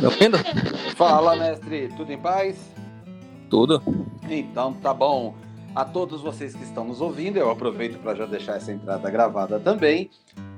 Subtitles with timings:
[0.00, 0.38] Me ouvindo?
[0.96, 2.56] Fala, mestre, tudo em paz?
[3.50, 3.82] Tudo.
[4.30, 5.34] Então, tá bom.
[5.74, 9.60] A todos vocês que estão nos ouvindo, eu aproveito para já deixar essa entrada gravada
[9.60, 10.10] também.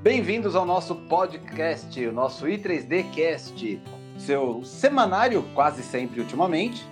[0.02, 3.80] Bem-vindos ao nosso podcast, o nosso i3D Cast,
[4.18, 6.84] seu semanário, quase sempre ultimamente,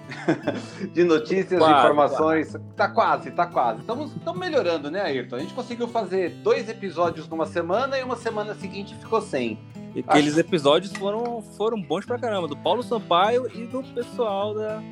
[0.92, 2.56] de notícias, Quase, informações.
[2.76, 3.80] Tá quase, tá quase.
[3.80, 5.36] Estamos melhorando, né, Ayrton?
[5.36, 9.58] A gente conseguiu fazer dois episódios numa semana e uma semana seguinte ficou sem.
[9.94, 14.82] E aqueles episódios foram, foram bons pra caramba, do Paulo Sampaio e do pessoal da,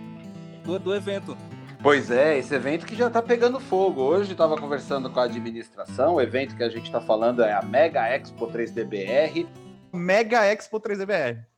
[0.64, 1.36] do, do evento.
[1.82, 4.02] Pois é, esse evento que já tá pegando fogo.
[4.02, 7.62] Hoje estava conversando com a administração, o evento que a gente está falando é a
[7.62, 9.46] Mega Expo 3DBR,
[9.92, 11.49] Mega Expo 3DBR.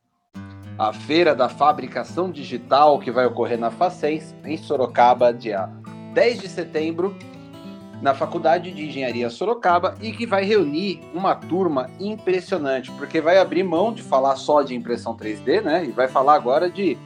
[0.77, 5.69] A feira da fabricação digital que vai ocorrer na Facens, em Sorocaba, dia
[6.13, 7.15] 10 de setembro,
[8.01, 13.63] na Faculdade de Engenharia Sorocaba, e que vai reunir uma turma impressionante, porque vai abrir
[13.63, 15.85] mão de falar só de impressão 3D, né?
[15.85, 16.97] E vai falar agora de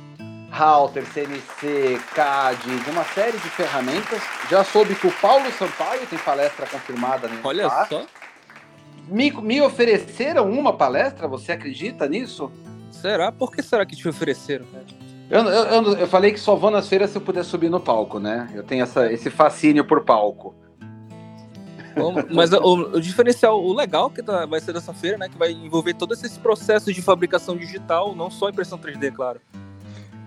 [0.49, 4.21] Router, CNC, CAD, de uma série de ferramentas.
[4.49, 7.89] Já soube que o Paulo Sampaio tem palestra confirmada nesse Olha espaço.
[7.89, 8.05] só.
[9.07, 12.51] Me, me ofereceram uma palestra, você acredita nisso?
[13.01, 13.31] Será?
[13.31, 14.65] Por que será que te ofereceram?
[14.65, 14.85] cara?
[15.29, 17.79] Eu, eu, eu, eu falei que só vou nas feiras se eu puder subir no
[17.79, 18.49] palco, né?
[18.53, 20.55] Eu tenho essa, esse fascínio por palco.
[22.31, 25.27] Mas o, o diferencial, o legal que tá- vai ser dessa feira, né?
[25.27, 29.41] Que vai envolver todos esses processos de fabricação digital, não só impressão 3D, claro.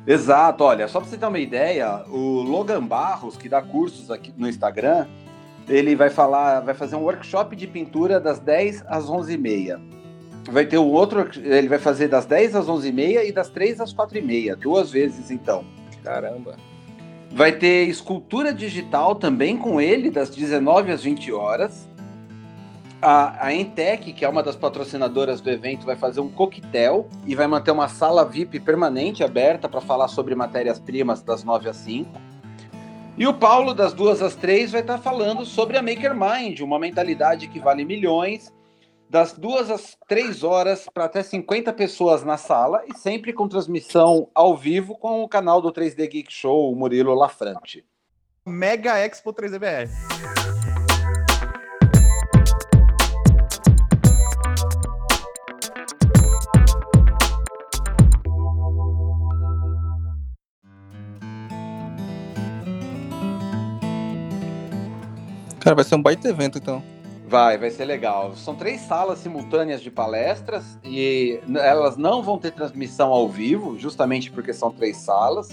[0.06, 4.32] Exato, olha, só pra você ter uma ideia, o Logan Barros, que dá cursos aqui
[4.36, 5.06] no Instagram,
[5.68, 9.99] ele vai falar, vai fazer um workshop de pintura das 10 às 11h30.
[10.44, 13.94] Vai ter um outro, ele vai fazer das 10 às 11h30 e das 3 às
[13.94, 15.64] 4h30, duas vezes então.
[16.02, 16.56] Caramba.
[17.30, 21.88] Vai ter escultura digital também com ele, das 19 às 20 horas.
[23.00, 27.34] A, a Entec, que é uma das patrocinadoras do evento, vai fazer um coquetel e
[27.34, 32.10] vai manter uma sala VIP permanente aberta para falar sobre matérias-primas das 9 às 5.
[33.16, 36.78] E o Paulo, das 2 às 3, vai estar falando sobre a Maker Mind, uma
[36.78, 38.52] mentalidade que vale milhões,
[39.10, 44.30] das 2 às 3 horas para até 50 pessoas na sala e sempre com transmissão
[44.32, 47.84] ao vivo com o canal do 3D Geek Show, o Murilo Lafrante.
[48.46, 49.88] Mega Expo 3DBR.
[65.58, 66.99] Cara, vai ser um baita evento, então.
[67.30, 68.34] Vai, vai ser legal.
[68.34, 74.32] São três salas simultâneas de palestras e elas não vão ter transmissão ao vivo, justamente
[74.32, 75.48] porque são três salas.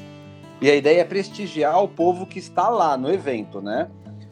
[0.60, 3.90] E a ideia é prestigiar o povo que está lá no evento, né?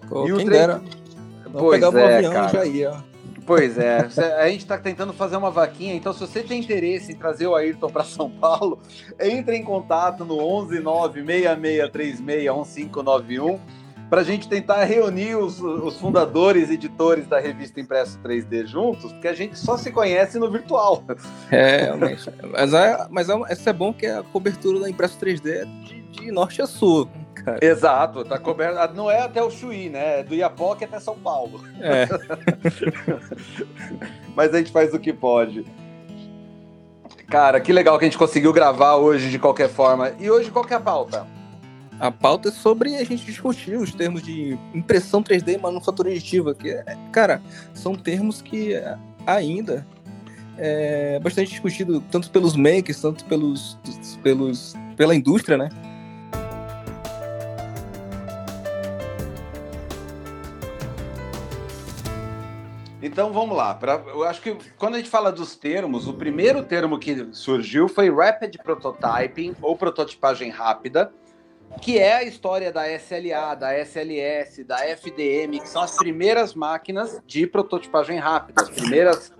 [0.10, 0.82] Pô, E o quem trem- dera.
[1.54, 2.50] Pois pegar um é, avião cara.
[2.50, 2.94] já ia.
[3.46, 4.00] Pois é,
[4.40, 7.54] a gente está tentando fazer uma vaquinha, então se você tem interesse em trazer o
[7.54, 8.80] Ayrton para São Paulo,
[9.22, 13.60] entre em contato no 11 96636 1591
[14.10, 19.28] para a gente tentar reunir os, os fundadores editores da revista Impresso 3D juntos, porque
[19.28, 21.04] a gente só se conhece no virtual.
[21.52, 22.30] É, realmente.
[22.52, 26.02] mas é, mas é, isso é bom que a cobertura da impresso 3D é de,
[26.02, 27.10] de norte a sul.
[27.34, 27.60] Cara.
[27.64, 28.96] Exato, tá coberto.
[28.96, 30.22] Não é até o Chuí, né?
[30.22, 31.64] É do Iapoque até São Paulo.
[31.80, 32.08] É.
[34.36, 35.66] Mas a gente faz o que pode.
[37.30, 40.14] Cara, que legal que a gente conseguiu gravar hoje de qualquer forma.
[40.20, 41.28] E hoje qual que é a pauta?
[42.00, 46.54] A pauta é sobre a gente discutir os termos de impressão 3D e manufatura aditiva,
[46.54, 47.42] que, é- cara,
[47.74, 48.74] são termos que
[49.26, 49.86] ainda
[50.58, 53.78] é bastante discutido tanto pelos makers, tanto pelos,
[54.22, 55.70] pelos pela indústria, né?
[63.02, 63.74] Então vamos lá.
[63.76, 67.88] Pra, eu acho que quando a gente fala dos termos, o primeiro termo que surgiu
[67.88, 71.14] foi Rapid Prototyping ou prototipagem rápida,
[71.82, 77.20] que é a história da SLA, da SLS, da FDM, que são as primeiras máquinas
[77.26, 79.32] de prototipagem rápida, as primeiras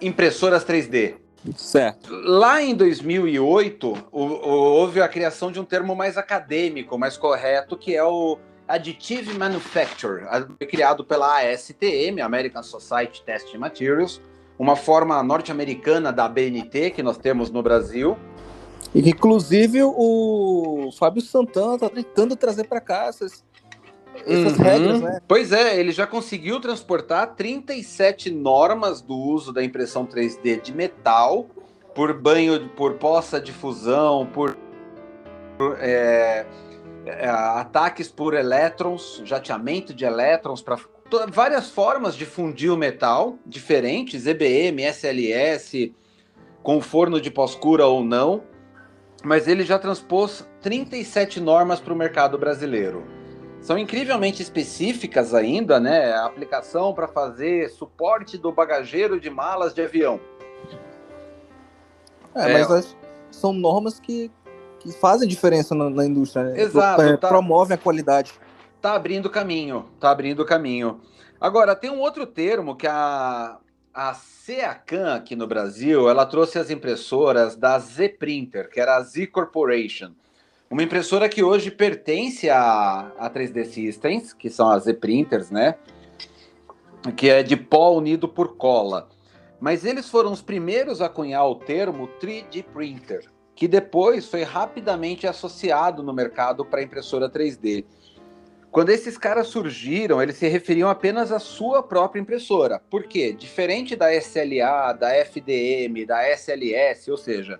[0.00, 1.16] impressoras 3D.
[1.54, 2.10] Certo.
[2.12, 7.76] Lá em 2008, o- o- houve a criação de um termo mais acadêmico, mais correto,
[7.76, 8.36] que é o
[8.66, 10.24] Additive Manufacture,
[10.68, 14.20] criado pela ASTM, American Society Testing Materials,
[14.58, 18.18] uma forma norte-americana da BNT que nós temos no Brasil.
[18.96, 23.44] E inclusive, o Fábio Santana tá tentando trazer para cá essas,
[24.26, 24.64] essas Uhum.
[24.64, 25.20] regras, né?
[25.28, 31.46] Pois é, ele já conseguiu transportar 37 normas do uso da impressão 3D de metal
[31.94, 34.56] por banho, por poça de fusão, por,
[35.58, 36.46] por, é,
[37.04, 40.78] é, ataques por elétrons, jateamento de elétrons para
[41.30, 45.94] várias formas de fundir o metal diferentes, EBM, SLS,
[46.62, 48.55] com forno de pós-cura ou não,
[49.26, 53.04] mas ele já transpôs 37 normas para o mercado brasileiro.
[53.60, 56.12] São incrivelmente específicas ainda, né?
[56.12, 60.20] A aplicação para fazer suporte do bagageiro de malas de avião.
[62.36, 62.96] É, é mas
[63.32, 64.30] são normas que,
[64.78, 66.60] que fazem diferença na, na indústria, né?
[66.60, 67.02] Exato.
[67.02, 68.32] É, tá, promovem a qualidade.
[68.80, 71.00] Tá abrindo caminho, tá abrindo caminho.
[71.40, 73.58] Agora, tem um outro termo que a,
[73.96, 79.00] a Ceacan aqui no Brasil, ela trouxe as impressoras da Z Printer, que era a
[79.00, 80.12] Z Corporation.
[80.68, 85.76] Uma impressora que hoje pertence à 3D Systems, que são as Z Printers, né?
[87.16, 89.08] Que é de pó unido por cola.
[89.58, 95.26] Mas eles foram os primeiros a cunhar o termo 3D Printer, que depois foi rapidamente
[95.26, 97.86] associado no mercado para impressora 3D.
[98.76, 102.78] Quando esses caras surgiram, eles se referiam apenas à sua própria impressora.
[102.90, 103.32] Por quê?
[103.32, 107.58] Diferente da SLA, da FDM, da SLS, ou seja,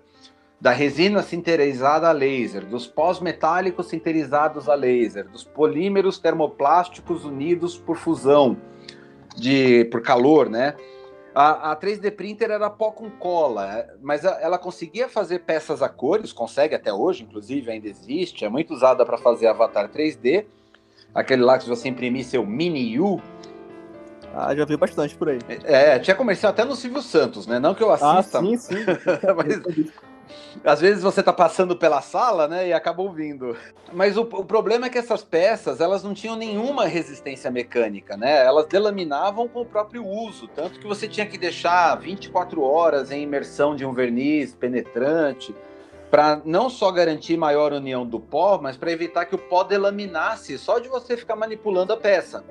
[0.61, 7.97] da resina sinterizada a laser, dos pós-metálicos sinterizados a laser, dos polímeros termoplásticos unidos por
[7.97, 8.55] fusão,
[9.35, 10.75] de por calor, né?
[11.33, 15.89] A, a 3D printer era pó com cola, mas a, ela conseguia fazer peças a
[15.89, 20.45] cores, consegue até hoje, inclusive ainda existe, é muito usada para fazer avatar 3D
[21.13, 23.21] aquele lá que você imprimir seu mini U.
[24.33, 25.39] Ah, já vi bastante por aí.
[25.63, 27.59] É, tinha comercial até no Silvio Santos, né?
[27.59, 28.39] Não que eu assista.
[28.39, 28.75] Ah, sim, sim.
[29.35, 29.91] mas,
[30.63, 33.55] às vezes você tá passando pela sala, né, e acaba ouvindo.
[33.93, 38.45] Mas o, o, problema é que essas peças, elas não tinham nenhuma resistência mecânica, né?
[38.45, 43.23] Elas delaminavam com o próprio uso, tanto que você tinha que deixar 24 horas em
[43.23, 45.55] imersão de um verniz penetrante
[46.09, 50.57] para não só garantir maior união do pó, mas para evitar que o pó delaminasse
[50.57, 52.43] só de você ficar manipulando a peça.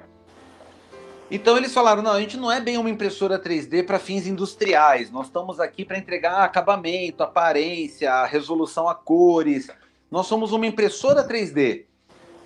[1.31, 5.11] Então eles falaram: não, a gente não é bem uma impressora 3D para fins industriais,
[5.11, 9.69] nós estamos aqui para entregar acabamento, aparência, resolução a cores.
[10.11, 11.85] Nós somos uma impressora 3D.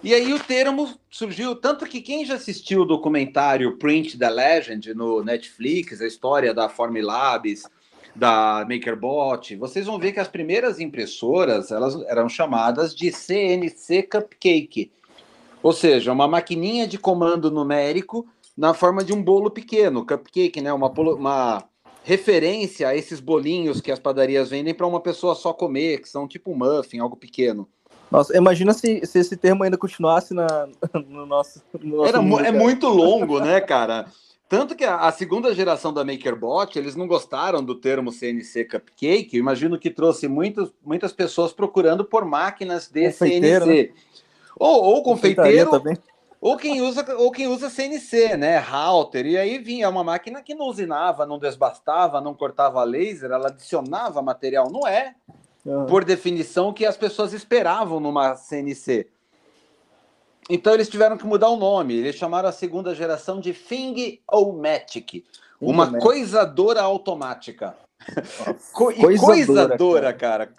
[0.02, 4.94] E aí o termo surgiu, tanto que quem já assistiu o documentário Print the Legend
[4.94, 7.64] no Netflix, a história da Formilabs,
[8.14, 14.90] da MakerBot, vocês vão ver que as primeiras impressoras elas eram chamadas de CNC Cupcake,
[15.62, 18.26] ou seja, uma maquininha de comando numérico
[18.56, 20.72] na forma de um bolo pequeno, cupcake, né?
[20.72, 21.64] Uma, uma
[22.02, 26.26] referência a esses bolinhos que as padarias vendem para uma pessoa só comer, que são
[26.26, 27.68] tipo muffin, algo pequeno.
[28.10, 30.68] Nossa, imagina se, se esse termo ainda continuasse na,
[31.06, 31.62] no nosso.
[31.80, 34.06] No nosso Era, mundo, é muito longo, né, cara?
[34.50, 39.36] Tanto que a, a, segunda geração da MakerBot, eles não gostaram do termo CNC Cupcake.
[39.36, 43.64] Eu imagino que trouxe muitos, muitas pessoas procurando por máquinas de CNC.
[43.64, 43.90] Né?
[44.58, 45.70] Ou, ou confeiteiro,
[46.40, 48.58] ou quem, usa, ou quem usa CNC, né?
[48.58, 49.24] Router.
[49.24, 54.20] E aí vinha uma máquina que não usinava, não desbastava, não cortava laser, ela adicionava
[54.20, 54.68] material.
[54.68, 55.14] Não é,
[55.64, 55.86] uhum.
[55.86, 59.06] por definição, que as pessoas esperavam numa CNC.
[60.50, 61.94] Então eles tiveram que mudar o nome.
[61.94, 65.24] Eles chamaram a segunda geração de Thing-O-Matic,
[65.60, 67.76] uma coisadora automática.
[68.72, 70.52] Co coisadora, coisadora, cara.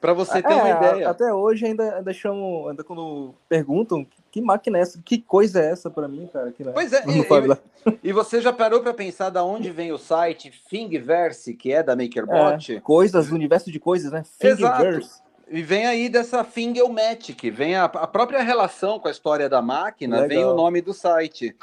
[0.00, 1.10] Para você ter é, uma ideia.
[1.10, 5.70] Até hoje ainda, ainda chamam, ainda quando perguntam que máquina é essa, que coisa é
[5.70, 6.48] essa para mim, cara?
[6.58, 6.72] É.
[6.72, 11.54] Pois é, e, e, você já parou para pensar da onde vem o site Thingiverse,
[11.54, 12.76] que é da MakerBot?
[12.76, 14.22] É, coisas, universo de coisas, né?
[14.38, 14.98] Thingiverse.
[14.98, 15.25] Exato.
[15.48, 20.20] E vem aí dessa Fingelmatic, vem a, a, própria relação com a história da máquina,
[20.20, 20.28] Legal.
[20.28, 21.54] vem o nome do site.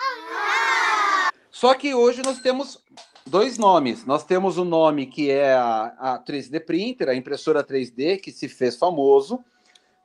[1.51, 2.81] Só que hoje nós temos
[3.25, 4.05] dois nomes.
[4.05, 8.47] Nós temos o nome que é a, a 3D Printer, a impressora 3D, que se
[8.47, 9.43] fez famoso,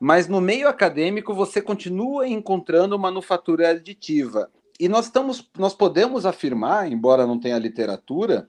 [0.00, 4.50] mas no meio acadêmico você continua encontrando manufatura aditiva.
[4.78, 8.48] E nós, estamos, nós podemos afirmar, embora não tenha literatura,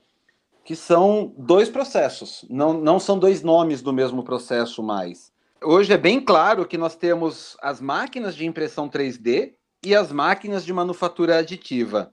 [0.70, 5.32] que são dois processos, não, não são dois nomes do mesmo processo mais.
[5.64, 10.64] Hoje é bem claro que nós temos as máquinas de impressão 3D e as máquinas
[10.64, 12.12] de manufatura aditiva.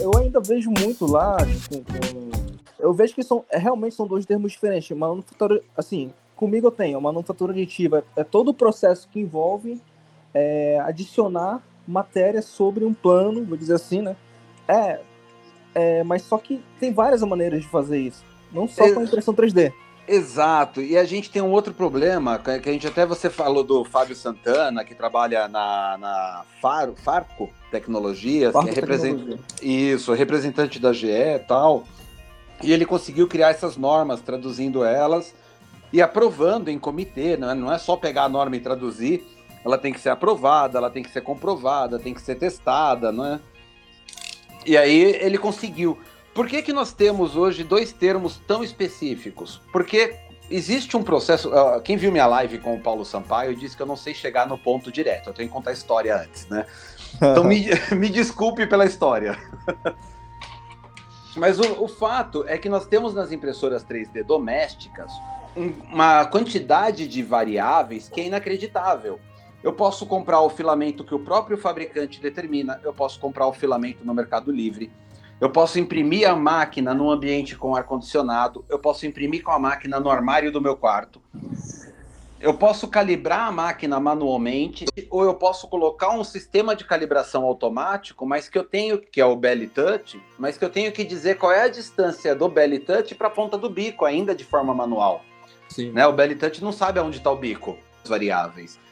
[0.00, 1.36] Eu ainda vejo muito lá,
[1.70, 1.84] tipo,
[2.80, 4.90] eu vejo que são é, realmente são dois termos diferentes.
[4.90, 9.80] Manufatura, assim, comigo eu tenho, manufatura aditiva é todo o processo que envolve
[10.34, 14.16] é, adicionar matéria sobre um plano, vou dizer assim, né?
[14.66, 15.00] É,
[15.74, 19.72] é mas só que tem várias maneiras de fazer isso, não só com impressão 3D.
[20.06, 23.84] Exato, e a gente tem um outro problema, que a gente até você falou do
[23.84, 30.78] Fábio Santana, que trabalha na, na Faro, Farco Tecnologias, Farco que é representante, isso, representante
[30.78, 31.84] da GE e tal.
[32.62, 35.34] E ele conseguiu criar essas normas, traduzindo elas
[35.90, 39.24] e aprovando em comitê, não é, não é só pegar a norma e traduzir,
[39.64, 43.24] ela tem que ser aprovada, ela tem que ser comprovada, tem que ser testada, não
[43.24, 43.40] é?
[44.66, 45.98] E aí ele conseguiu.
[46.34, 49.60] Por que, que nós temos hoje dois termos tão específicos?
[49.72, 50.16] Porque
[50.50, 51.50] existe um processo.
[51.82, 54.58] quem viu minha live com o Paulo Sampaio disse que eu não sei chegar no
[54.58, 56.66] ponto direto, eu tenho que contar a história antes, né?
[57.16, 57.66] Então me,
[57.96, 59.38] me desculpe pela história.
[61.36, 65.10] Mas o, o, fato é que nós temos nas impressoras 3D domésticas
[65.56, 69.18] uma quantidade de variáveis que é inacreditável.
[69.64, 74.04] Eu posso comprar o filamento que o próprio fabricante determina, eu posso comprar o filamento
[74.04, 74.92] no Mercado Livre,
[75.40, 79.98] eu posso imprimir a máquina num ambiente com ar-condicionado, eu posso imprimir com a máquina
[79.98, 81.18] no armário do meu quarto,
[82.38, 88.26] eu posso calibrar a máquina manualmente, ou eu posso colocar um sistema de calibração automático,
[88.26, 91.38] mas que eu tenho, que é o Belly Touch, mas que eu tenho que dizer
[91.38, 94.74] qual é a distância do Belly Touch para a ponta do bico, ainda de forma
[94.74, 95.24] manual.
[95.70, 95.90] Sim.
[95.90, 96.06] Né?
[96.06, 98.83] O Belly Touch não sabe aonde está o bico, as variáveis.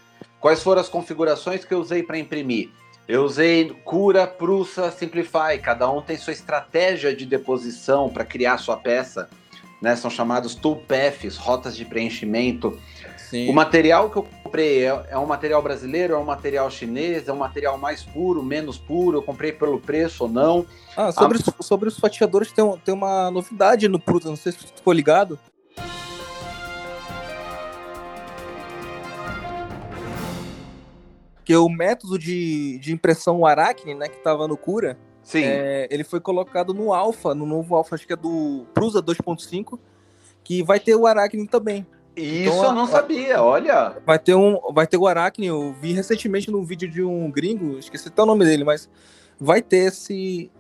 [0.43, 2.69] Quais foram as configurações que eu usei para imprimir?
[3.07, 5.57] Eu usei Cura, Prussa, Simplify.
[5.63, 9.31] Cada um tem sua estratégia de deposição para criar sua peça.
[9.81, 9.95] Né?
[9.95, 12.77] São chamados toolpaths, rotas de preenchimento.
[13.17, 13.49] Sim.
[13.49, 17.33] O material que eu comprei é, é, um material brasileiro, é um material chinês, é
[17.33, 20.67] um material mais puro, menos puro, eu comprei pelo preço ou não.
[20.97, 24.51] Ah, sobre, ah, os, sobre os fatiadores tem, tem uma novidade no Prusa, não sei
[24.51, 25.39] se você ficou ligado.
[31.45, 34.99] Que o método de, de impressão Aracne, né, que estava no Cura,
[35.35, 39.79] é, ele foi colocado no Alpha, no novo Alpha, acho que é do Prusa 2.5,
[40.43, 41.87] que vai ter o Aracne também.
[42.15, 43.97] Isso então, eu não a, sabia, olha.
[44.05, 47.79] Vai ter um, vai ter o Aracne, eu vi recentemente num vídeo de um gringo,
[47.79, 48.89] esqueci até o nome dele, mas
[49.41, 50.51] vai ter esse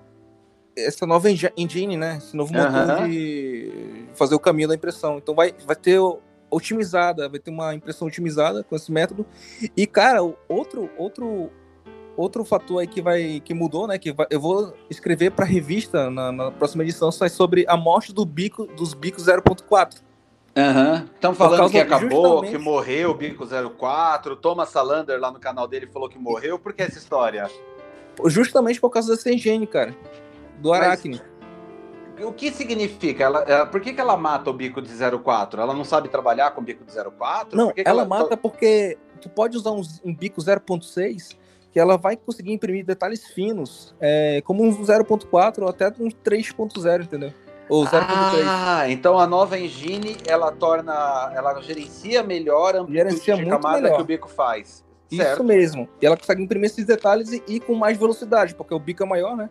[0.74, 2.16] essa nova engine, né?
[2.16, 5.18] Esse novo motor de fazer o caminho da impressão.
[5.18, 6.00] Então vai, vai ter
[6.52, 9.26] otimizada, vai ter uma impressão otimizada com esse método.
[9.76, 11.50] E, cara, outro, outro,
[12.16, 13.98] outro fator aí que vai que mudou, né?
[13.98, 18.12] Que vai, eu vou escrever para revista na, na, próxima edição sai sobre a morte
[18.12, 20.02] do bico dos bicos 0.4.
[20.54, 21.08] Aham.
[21.14, 22.50] Estão falando que acabou, justamente...
[22.50, 23.46] que morreu o Bico
[23.78, 24.36] 04.
[24.36, 26.58] Thomas Salander lá no canal dele falou que morreu.
[26.58, 27.50] Por que essa história?
[28.26, 29.96] Justamente por causa dessa engine, cara.
[30.58, 31.22] Do Aracne.
[32.20, 33.24] O que significa?
[33.24, 35.60] Ela, ela, por que, que ela mata o bico de 04?
[35.60, 37.56] Ela não sabe trabalhar com bico de 04?
[37.56, 41.36] Não, que ela, ela, mata porque tu pode usar um, um bico 0.6
[41.72, 47.04] que ela vai conseguir imprimir detalhes finos, é, como um 0.4 ou até um 3.0,
[47.04, 47.32] entendeu?
[47.66, 47.94] Ou 0.3.
[48.46, 53.96] Ah, então a nova engine, ela torna, ela gerencia melhor a gerencia de camada melhor.
[53.96, 54.84] que o bico faz.
[55.08, 55.32] Certo.
[55.32, 55.88] Isso mesmo.
[56.00, 59.06] E ela consegue imprimir esses detalhes e, e com mais velocidade, porque o bico é
[59.06, 59.48] maior, né?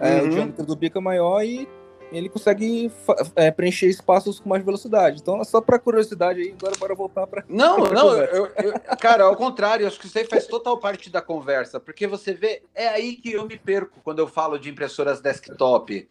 [0.00, 0.26] É, uhum.
[0.26, 1.68] O diâmetro do bico é maior e
[2.12, 2.90] ele consegue
[3.36, 5.20] é, preencher espaços com mais velocidade.
[5.20, 7.44] Então, só para curiosidade aí, agora bora voltar para.
[7.48, 11.20] Não, não, eu, eu, cara, ao contrário, acho que isso aí faz total parte da
[11.20, 15.20] conversa, porque você vê, é aí que eu me perco quando eu falo de impressoras
[15.20, 16.08] desktop.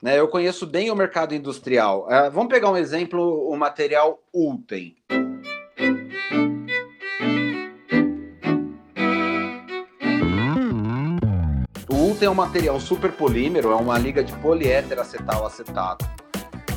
[0.00, 0.18] Né?
[0.18, 2.06] Eu conheço bem o mercado industrial.
[2.06, 4.96] Uh, vamos pegar um exemplo, o material Ultem.
[12.18, 16.04] Tem um material super polímero, é uma liga de poliéter acetal acetato,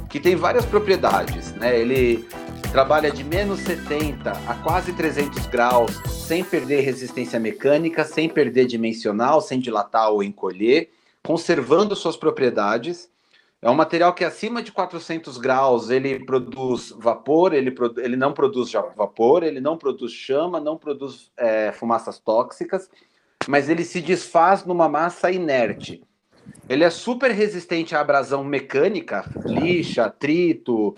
[0.08, 1.80] que tem várias propriedades, né?
[1.80, 2.28] Ele
[2.72, 9.42] trabalha de menos 70 a quase 300 graus, sem perder resistência mecânica, sem perder dimensional,
[9.42, 10.92] sem dilatar ou encolher,
[11.24, 13.10] conservando suas propriedades.
[13.64, 18.72] É um material que acima de 400 graus ele produz vapor, ele, ele não produz
[18.96, 22.90] vapor, ele não produz chama, não produz é, fumaças tóxicas
[23.48, 26.04] mas ele se desfaz numa massa inerte.
[26.70, 30.96] Ele é super resistente à abrasão mecânica, lixa, atrito,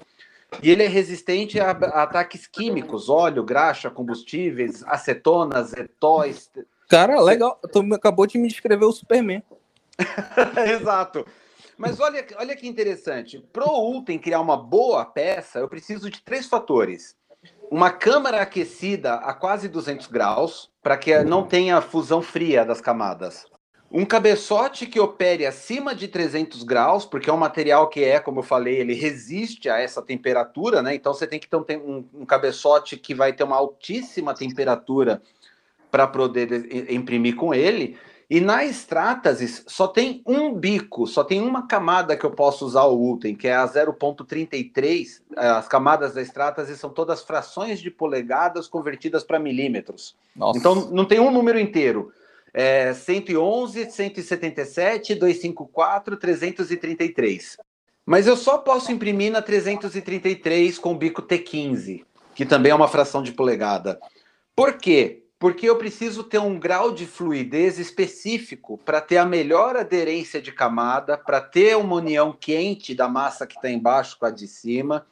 [0.61, 6.49] e ele é resistente a, a ataques químicos, óleo, graxa, combustíveis, acetonas, etóis.
[6.89, 7.59] Cara, legal.
[7.71, 9.41] Tu acabou de me descrever o Superman.
[10.79, 11.25] Exato.
[11.75, 13.39] Mas olha, olha que interessante.
[13.51, 17.15] Pro Ultem criar uma boa peça, eu preciso de três fatores
[17.73, 23.47] uma câmara aquecida a quase 200 graus, para que não tenha fusão fria das camadas.
[23.91, 28.39] Um cabeçote que opere acima de 300 graus, porque é um material que é, como
[28.39, 30.93] eu falei, ele resiste a essa temperatura, né?
[30.93, 35.19] Então você tem que ter um, um cabeçote que vai ter uma altíssima temperatura
[35.89, 37.97] para poder imprimir com ele.
[38.33, 42.85] E na Stratasys só tem um bico, só tem uma camada que eu posso usar
[42.85, 45.21] o Ultem, que é a 0.33.
[45.37, 50.15] É, as camadas da Stratasys são todas frações de polegadas convertidas para milímetros.
[50.35, 50.57] Nossa.
[50.57, 52.11] Então não tem um número inteiro.
[52.51, 57.57] É 111, 177, 254, 333.
[58.03, 63.21] Mas eu só posso imprimir na 333 com bico T15, que também é uma fração
[63.21, 63.99] de polegada.
[64.55, 65.22] Por quê?
[65.43, 70.53] Porque eu preciso ter um grau de fluidez específico para ter a melhor aderência de
[70.53, 75.05] camada, para ter uma união quente da massa que está embaixo com a de cima.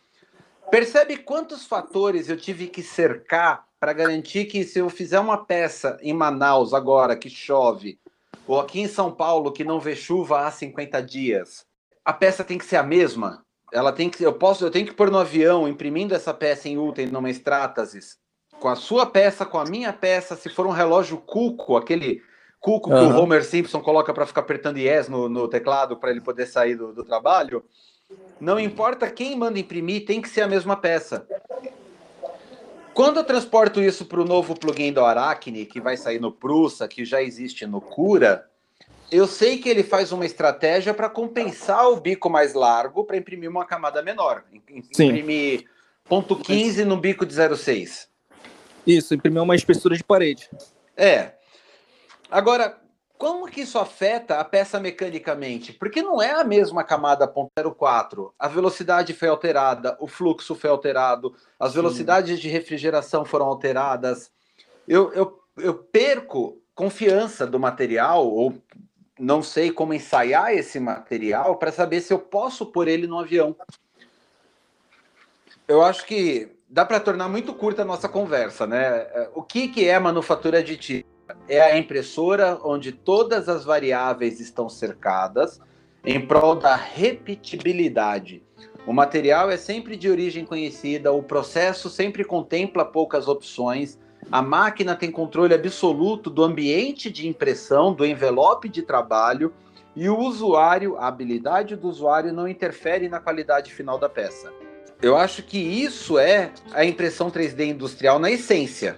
[0.69, 5.97] Percebe quantos fatores eu tive que cercar para garantir que se eu fizer uma peça
[6.01, 7.99] em Manaus agora que chove,
[8.47, 11.65] ou aqui em São Paulo que não vê chuva há 50 dias,
[12.05, 13.45] a peça tem que ser a mesma.
[13.73, 16.77] Ela tem que, eu posso, eu tenho que pôr no avião, imprimindo essa peça em
[16.77, 18.20] Ultra numa Stratasys,
[18.61, 22.21] com a sua peça, com a minha peça, se for um relógio Cuco, aquele
[22.59, 23.07] Cuco uhum.
[23.07, 26.45] que o Homer Simpson coloca para ficar apertando yes no, no teclado para ele poder
[26.45, 27.65] sair do, do trabalho,
[28.39, 31.25] não importa quem manda imprimir, tem que ser a mesma peça.
[32.93, 36.87] Quando eu transporto isso para o novo plugin do Aracne, que vai sair no Prusa,
[36.87, 38.47] que já existe no Cura,
[39.11, 43.49] eu sei que ele faz uma estratégia para compensar o bico mais largo para imprimir
[43.49, 44.43] uma camada menor.
[44.69, 45.65] Imprimir Sim.
[46.07, 48.10] ponto 15 no bico de 0,6.
[48.85, 50.49] Isso, imprimir uma espessura de parede.
[50.95, 51.33] É.
[52.29, 52.81] Agora,
[53.17, 55.73] como que isso afeta a peça mecanicamente?
[55.73, 58.33] Porque não é a mesma camada ponto 04.
[58.39, 62.41] A velocidade foi alterada, o fluxo foi alterado, as velocidades Sim.
[62.41, 64.31] de refrigeração foram alteradas.
[64.87, 68.55] Eu, eu, eu perco confiança do material, ou
[69.19, 73.55] não sei como ensaiar esse material para saber se eu posso pôr ele no avião.
[75.67, 78.85] Eu acho que dá para tornar muito curta a nossa conversa, né?
[78.85, 81.05] É, o que, que é manufatura aditiva?
[81.47, 85.59] É a impressora onde todas as variáveis estão cercadas
[86.03, 88.43] em prol da repetibilidade.
[88.87, 93.99] O material é sempre de origem conhecida, o processo sempre contempla poucas opções
[94.29, 99.53] a máquina tem controle absoluto do ambiente de impressão, do envelope de trabalho,
[99.95, 104.51] e o usuário, a habilidade do usuário não interfere na qualidade final da peça.
[105.01, 108.97] Eu acho que isso é a impressão 3D industrial na essência.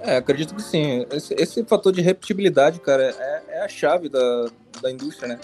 [0.00, 1.06] É, acredito que sim.
[1.12, 4.46] Esse, esse fator de repetibilidade, cara, é, é, a chave da,
[4.82, 5.40] da indústria, né?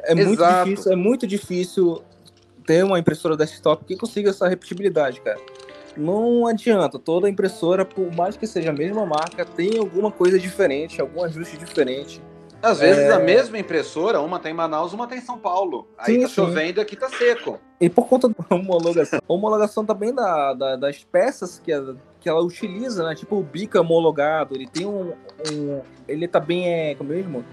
[0.00, 0.26] É Exato.
[0.26, 2.02] muito difícil, é muito difícil
[2.66, 5.38] ter uma impressora desktop que consiga essa repetibilidade, cara
[5.96, 6.98] não adianta.
[6.98, 11.56] Toda impressora, por mais que seja a mesma marca, tem alguma coisa diferente, algum ajuste
[11.56, 12.20] diferente.
[12.64, 13.12] Às vezes é...
[13.12, 15.86] a mesma impressora, uma tem tá em Manaus, uma tem tá em São Paulo.
[15.98, 17.60] Aí sim, tá chovendo e aqui tá seco.
[17.80, 22.40] E por conta da homologação, homologação também da, da, das peças que, a, que ela
[22.40, 23.14] utiliza, né?
[23.14, 25.12] Tipo o bico homologado, ele tem um.
[25.52, 26.66] um ele tá bem.
[26.68, 27.44] É, como mesmo?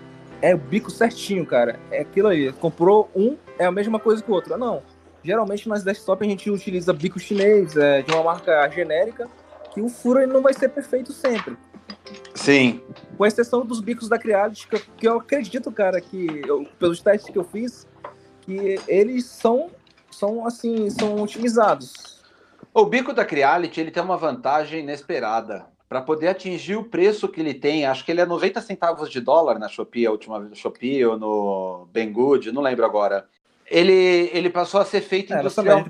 [0.42, 1.80] É o bico certinho, cara.
[1.92, 2.52] É aquilo aí.
[2.54, 4.58] Comprou um, é a mesma coisa que o outro.
[4.58, 4.82] Não.
[5.24, 9.30] Geralmente nas desktop a gente utiliza bico chinês é, de uma marca genérica,
[9.72, 11.56] que o furo ele não vai ser perfeito sempre.
[12.34, 12.82] Sim.
[13.18, 17.32] Com exceção dos bicos da Creality, que, que eu acredito, cara, que eu, pelos testes
[17.32, 17.88] que eu fiz,
[18.42, 19.70] que eles são,
[20.10, 22.22] são assim, são otimizados.
[22.74, 25.66] O bico da Creality ele tem uma vantagem inesperada.
[25.90, 29.20] Para poder atingir o preço que ele tem, acho que ele é 90 centavos de
[29.20, 33.28] dólar na Shopee, a última vez no Shopee ou no Banggood, não lembro agora
[33.72, 35.86] ele, ele passou a ser feito é, industrial...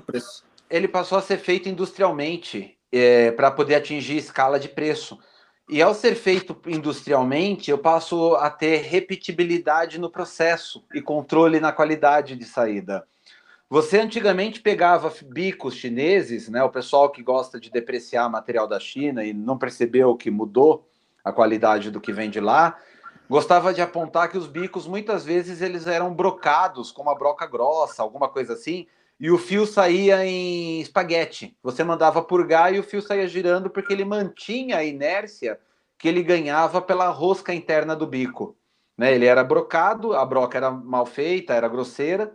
[0.70, 5.18] ele passou a ser feito industrialmente é, para poder atingir escala de preço.
[5.72, 11.72] E ao ser feito industrialmente, eu passo a ter repetibilidade no processo e controle na
[11.72, 13.06] qualidade de saída.
[13.70, 19.24] Você antigamente pegava bicos chineses, né, o pessoal que gosta de depreciar material da China
[19.24, 20.86] e não percebeu que mudou
[21.24, 22.76] a qualidade do que vem de lá,
[23.26, 28.02] gostava de apontar que os bicos muitas vezes eles eram brocados com uma broca grossa,
[28.02, 28.86] alguma coisa assim,
[29.18, 31.56] e o fio saía em espaguete.
[31.62, 35.58] Você mandava purgar e o fio saía girando porque ele mantinha a inércia
[35.98, 38.56] que ele ganhava pela rosca interna do bico.
[38.96, 39.14] Né?
[39.14, 42.34] Ele era brocado, a broca era mal feita, era grosseira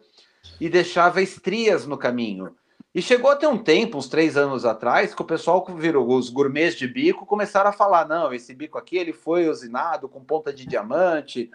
[0.59, 2.55] e deixava estrias no caminho.
[2.95, 6.75] E chegou até um tempo, uns três anos atrás, que o pessoal virou os gourmets
[6.75, 10.65] de bico começaram a falar: não, esse bico aqui ele foi usinado com ponta de
[10.65, 11.51] diamante.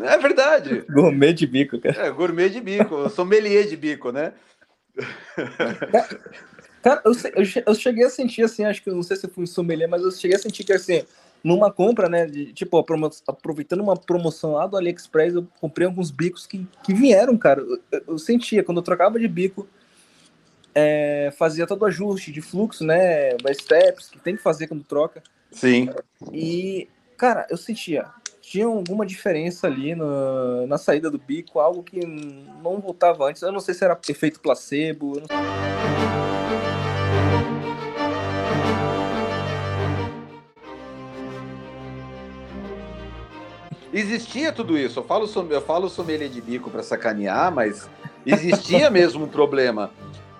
[0.00, 0.84] É verdade.
[0.90, 2.06] Gourmet de bico, cara.
[2.06, 4.32] É, gourmet de bico, sommelier de bico, né?
[6.82, 7.12] Cara, eu,
[7.66, 10.10] eu cheguei a sentir assim, acho que eu não sei se fui sommelier, mas eu
[10.10, 11.02] cheguei a sentir que assim,
[11.42, 12.26] numa compra, né?
[12.26, 12.78] De, tipo,
[13.26, 17.60] aproveitando uma promoção lá do AliExpress, eu comprei alguns bicos que, que vieram, cara.
[17.60, 19.68] Eu, eu sentia, quando eu trocava de bico,
[20.74, 23.30] é, fazia todo o ajuste de fluxo, né?
[23.36, 25.22] By steps, que tem que fazer quando troca.
[25.50, 25.88] Sim.
[26.32, 28.06] E, cara, eu sentia.
[28.48, 31.98] Tinha alguma diferença ali no, na saída do bico, algo que
[32.62, 33.42] não voltava antes.
[33.42, 35.20] Eu não sei se era efeito placebo.
[43.92, 45.00] Existia tudo isso.
[45.00, 47.90] Eu falo, eu falo sommelier de bico para sacanear, mas
[48.24, 49.90] existia mesmo um problema.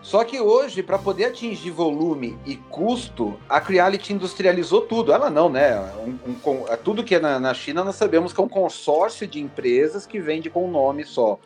[0.06, 5.10] Só que hoje, para poder atingir volume e custo, a Creality industrializou tudo.
[5.10, 5.80] Ela não, né?
[5.96, 9.26] Um, um, é tudo que é na, na, China nós sabemos que é um consórcio
[9.26, 11.40] de empresas que vende com um nome só.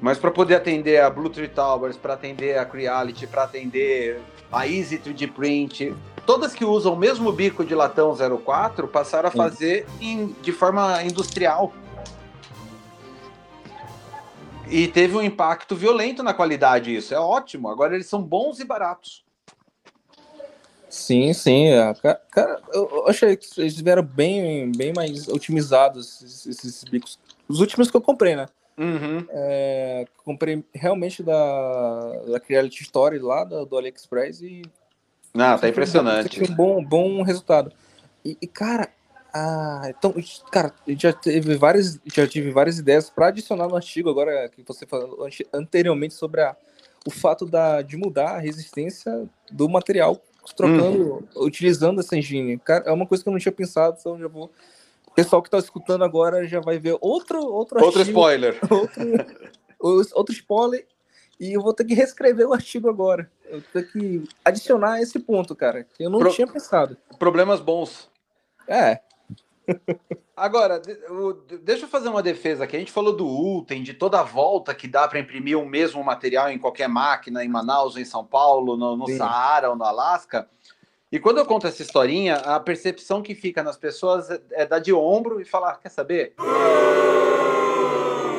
[0.00, 4.20] Mas para poder atender a Blue Tree Towers, para atender a Creality, para atender
[4.52, 5.92] a Easy 3D Print,
[6.24, 11.02] todas que usam o mesmo bico de latão 04 passaram a fazer em, de forma
[11.02, 11.72] industrial.
[14.68, 17.14] E teve um impacto violento na qualidade isso.
[17.14, 17.68] É ótimo.
[17.68, 19.24] Agora eles são bons e baratos.
[20.88, 21.68] Sim, sim.
[21.68, 21.94] É.
[22.30, 27.18] Cara, eu achei que eles vieram bem, bem mais otimizados esses, esses bicos.
[27.48, 28.46] Os últimos que eu comprei, né?
[28.78, 29.26] Uhum.
[29.30, 34.62] É, comprei realmente da, da Creality Story lá do, do AliExpress e.
[35.32, 36.42] Não, tá impressionante.
[36.42, 37.72] Um bom, bom resultado.
[38.24, 38.90] E, e, cara,
[39.38, 40.14] ah, então,
[40.50, 44.86] cara, já teve várias, já tive várias ideias para adicionar no artigo agora que você
[44.86, 46.56] falou anteriormente sobre a,
[47.06, 50.18] o fato da, de mudar a resistência do material
[50.56, 51.44] trocando, uhum.
[51.44, 52.56] utilizando essa engine.
[52.58, 54.50] Cara, é uma coisa que eu não tinha pensado, então já vou.
[55.06, 58.58] O pessoal que está escutando agora já vai ver outro outro, outro artigo, spoiler,
[59.78, 60.86] outro, outro spoiler
[61.38, 63.30] e eu vou ter que reescrever o artigo agora.
[63.44, 66.32] Eu vou ter que adicionar esse ponto, cara, que eu não Pro...
[66.32, 66.96] tinha pensado.
[67.18, 68.08] Problemas bons.
[68.66, 69.00] É,
[70.36, 70.80] Agora,
[71.62, 72.76] deixa eu fazer uma defesa aqui.
[72.76, 76.04] A gente falou do Ultem, de toda a volta que dá para imprimir o mesmo
[76.04, 80.48] material em qualquer máquina, em Manaus, em São Paulo, no, no Saara ou no Alasca.
[81.10, 84.92] E quando eu conto essa historinha, a percepção que fica nas pessoas é dar de
[84.92, 86.34] ombro e falar: quer saber?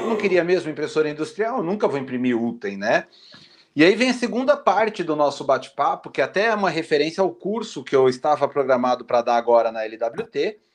[0.08, 3.08] Não queria mesmo impressora industrial, nunca vou imprimir Ultem, né?
[3.76, 7.32] E aí vem a segunda parte do nosso bate-papo, que até é uma referência ao
[7.32, 10.67] curso que eu estava programado para dar agora na LWT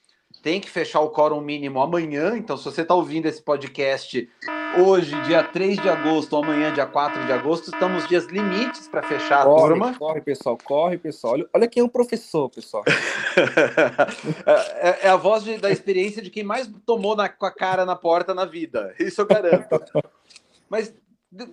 [0.43, 2.37] tem que fechar o quórum mínimo amanhã.
[2.37, 4.29] Então, se você está ouvindo esse podcast
[4.77, 9.03] hoje, dia 3 de agosto, ou amanhã, dia 4 de agosto, estamos dias limites para
[9.03, 9.95] fechar corre, a turma.
[9.99, 11.35] Corre, pessoal, corre, pessoal.
[11.35, 12.85] Olha, olha quem é um professor, pessoal.
[14.45, 17.51] É, é, é, a voz de, da experiência de quem mais tomou na, com a
[17.51, 18.95] cara na porta na vida.
[18.99, 19.81] Isso eu garanto.
[20.69, 20.93] Mas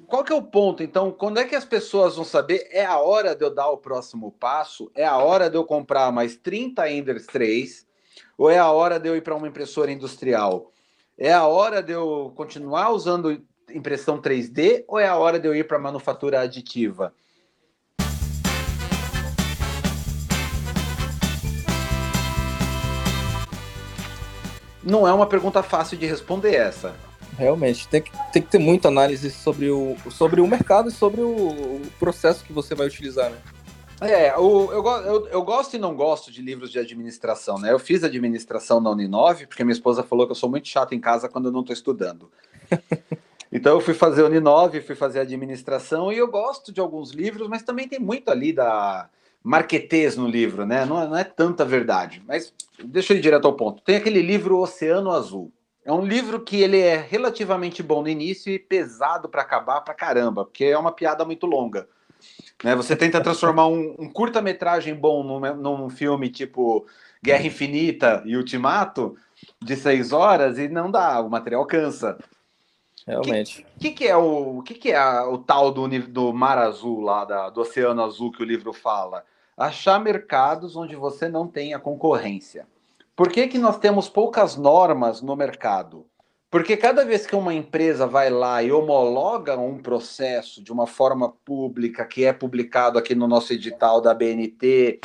[0.07, 0.83] qual que é o ponto?
[0.83, 2.67] Então, quando é que as pessoas vão saber?
[2.71, 4.91] É a hora de eu dar o próximo passo?
[4.93, 7.87] É a hora de eu comprar mais 30 Enders 3?
[8.39, 10.71] Ou é a hora de eu ir para uma impressora industrial?
[11.17, 15.53] É a hora de eu continuar usando impressão 3D ou é a hora de eu
[15.53, 17.13] ir para manufatura aditiva?
[24.81, 26.95] Não é uma pergunta fácil de responder essa.
[27.37, 31.19] Realmente, tem que, tem que ter muita análise sobre o, sobre o mercado e sobre
[31.19, 33.37] o, o processo que você vai utilizar, né?
[34.01, 37.71] É, o, eu, eu, eu, gosto e não gosto de livros de administração, né?
[37.71, 40.99] Eu fiz administração na Uninove, porque minha esposa falou que eu sou muito chato em
[40.99, 42.31] casa quando eu não estou estudando.
[43.51, 47.61] então eu fui fazer Uninove, fui fazer administração, e eu gosto de alguns livros, mas
[47.61, 49.09] também tem muito ali da
[49.43, 50.85] marquetês no livro, né?
[50.85, 52.23] Não, é, não é tanta verdade.
[52.25, 53.81] Mas deixa eu ir direto ao ponto.
[53.83, 55.51] Tem aquele livro Oceano Azul.
[55.83, 59.93] É um livro que ele é relativamente bom no início e pesado para acabar para
[59.93, 61.87] caramba, porque é uma piada muito longa.
[62.63, 62.75] Né?
[62.75, 66.85] Você tenta transformar um, um curta-metragem bom num, num filme tipo
[67.21, 69.15] Guerra Infinita e Ultimato
[69.61, 72.17] de seis horas e não dá, o material cansa.
[73.05, 73.65] Realmente.
[73.75, 76.57] O que, que, que, é o que, que é a, o tal do, do mar
[76.57, 79.23] azul lá, da, do oceano azul que o livro fala?
[79.57, 82.67] Achar mercados onde você não tenha concorrência.
[83.15, 86.05] Por que, que nós temos poucas normas no mercado?
[86.51, 91.29] Porque cada vez que uma empresa vai lá e homologa um processo de uma forma
[91.45, 94.99] pública, que é publicado aqui no nosso edital da BNT,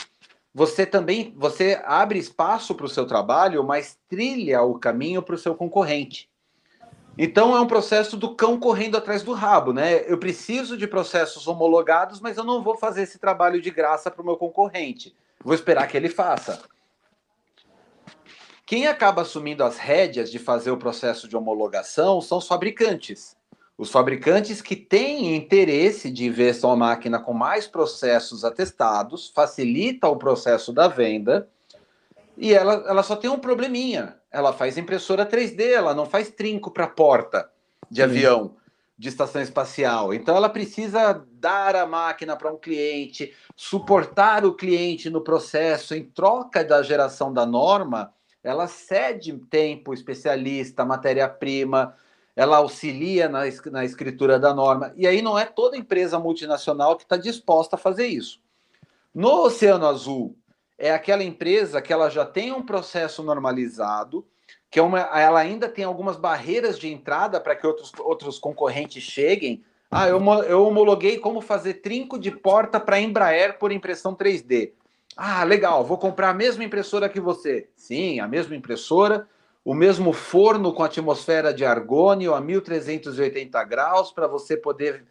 [0.55, 5.39] você também você abre espaço para o seu trabalho, mas trilha o caminho para o
[5.39, 6.31] seu concorrente.
[7.19, 10.03] Então é um processo do cão correndo atrás do rabo, né?
[10.11, 14.23] Eu preciso de processos homologados, mas eu não vou fazer esse trabalho de graça para
[14.23, 15.15] o meu concorrente.
[15.45, 16.63] Vou esperar que ele faça.
[18.67, 23.37] Quem acaba assumindo as rédeas de fazer o processo de homologação são os fabricantes.
[23.77, 30.17] Os fabricantes que têm interesse de ver sua máquina com mais processos atestados, facilita o
[30.17, 31.49] processo da venda,
[32.39, 34.17] e ela, ela só tem um probleminha.
[34.31, 37.51] Ela faz impressora 3D, ela não faz trinco para porta
[37.91, 38.03] de Sim.
[38.03, 38.57] avião,
[38.97, 40.15] de estação espacial.
[40.15, 46.05] Então ela precisa dar a máquina para um cliente, suportar o cliente no processo em
[46.05, 48.13] troca da geração da norma
[48.45, 51.97] ela cede tempo, especialista, matéria-prima,
[52.37, 53.41] ela auxilia na,
[53.73, 54.93] na escritura da norma.
[54.97, 58.41] E aí não é toda empresa multinacional que está disposta a fazer isso.
[59.15, 60.37] No Oceano Azul,
[60.77, 64.27] é aquela empresa que ela já tem um processo normalizado,
[64.71, 69.03] que é uma, ela ainda tem algumas barreiras de entrada para que outros, outros concorrentes
[69.03, 69.65] cheguem.
[69.89, 74.73] Ah, eu, eu homologuei como fazer trinco de porta para Embraer por impressão 3D.
[75.17, 77.69] Ah, legal, vou comprar a mesma impressora que você.
[77.77, 79.29] Sim, a mesma impressora,
[79.65, 85.05] o mesmo forno com atmosfera de argônio a 1380 graus para você poder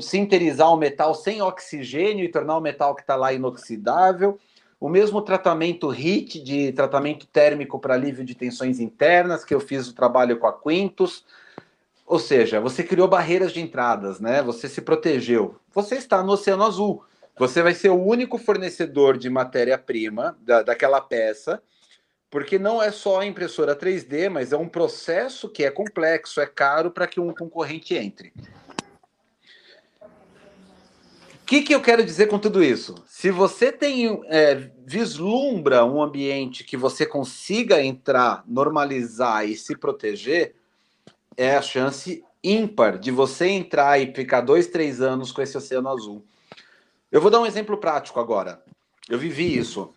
[0.00, 4.38] sinterizar o metal sem oxigênio e tornar o metal que está lá inoxidável.
[4.78, 9.88] O mesmo tratamento HIT, de tratamento térmico para alívio de tensões internas, que eu fiz
[9.88, 11.24] o trabalho com a Quintus.
[12.06, 14.42] Ou seja, você criou barreiras de entradas, né?
[14.42, 15.56] Você se protegeu.
[15.74, 17.02] Você está no Oceano Azul.
[17.36, 21.60] Você vai ser o único fornecedor de matéria-prima da, daquela peça,
[22.30, 26.46] porque não é só a impressora 3D, mas é um processo que é complexo, é
[26.46, 28.32] caro para que um concorrente entre.
[31.44, 32.94] O que, que eu quero dizer com tudo isso?
[33.06, 40.54] Se você tem é, vislumbra um ambiente que você consiga entrar, normalizar e se proteger,
[41.36, 45.88] é a chance ímpar de você entrar e ficar dois, três anos com esse oceano
[45.88, 46.24] azul.
[47.14, 48.60] Eu vou dar um exemplo prático agora.
[49.08, 49.92] Eu vivi isso.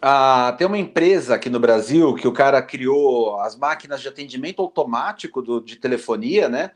[0.00, 4.62] Ah, tem uma empresa aqui no Brasil que o cara criou as máquinas de atendimento
[4.62, 6.70] automático do, de telefonia, né?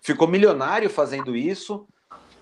[0.00, 1.86] Ficou milionário fazendo isso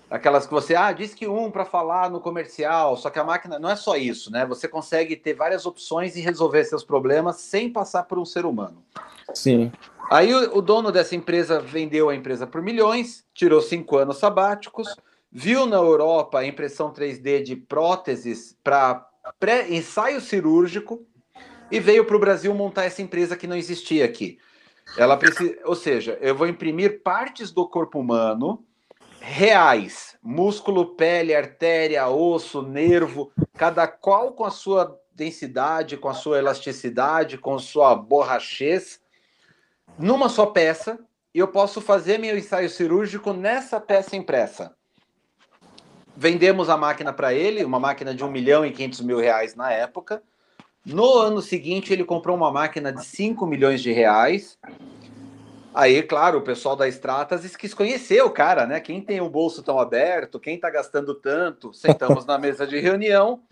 [0.09, 3.59] aquelas que você ah diz que um para falar no comercial, só que a máquina
[3.59, 4.45] não é só isso, né?
[4.45, 8.81] Você consegue ter várias opções e resolver seus problemas sem passar por um ser humano.
[9.33, 9.69] Sim.
[10.09, 14.95] Aí o, o dono dessa empresa vendeu a empresa por milhões, tirou cinco anos sabáticos,
[15.31, 19.09] viu na Europa a impressão 3D de próteses para
[19.69, 21.05] ensaio cirúrgico
[21.71, 24.39] e veio para o Brasil montar essa empresa que não existia aqui.
[24.97, 28.63] Ela precisa, ou seja, eu vou imprimir partes do corpo humano
[29.19, 36.37] reais, músculo, pele, artéria, osso, nervo, cada qual com a sua densidade, com a sua
[36.37, 39.01] elasticidade, com sua borrachez,
[39.97, 40.99] numa só peça,
[41.33, 44.76] e eu posso fazer meu ensaio cirúrgico nessa peça impressa.
[46.17, 49.71] Vendemos a máquina para ele, uma máquina de 1 milhão e 500 mil reais na
[49.71, 50.21] época.
[50.83, 54.57] No ano seguinte, ele comprou uma máquina de 5 milhões de reais
[55.77, 58.79] Aí, claro, o pessoal da Stratas quis conhecer o cara, né?
[58.79, 63.43] Quem tem o bolso tão aberto, quem tá gastando tanto, sentamos na mesa de reunião.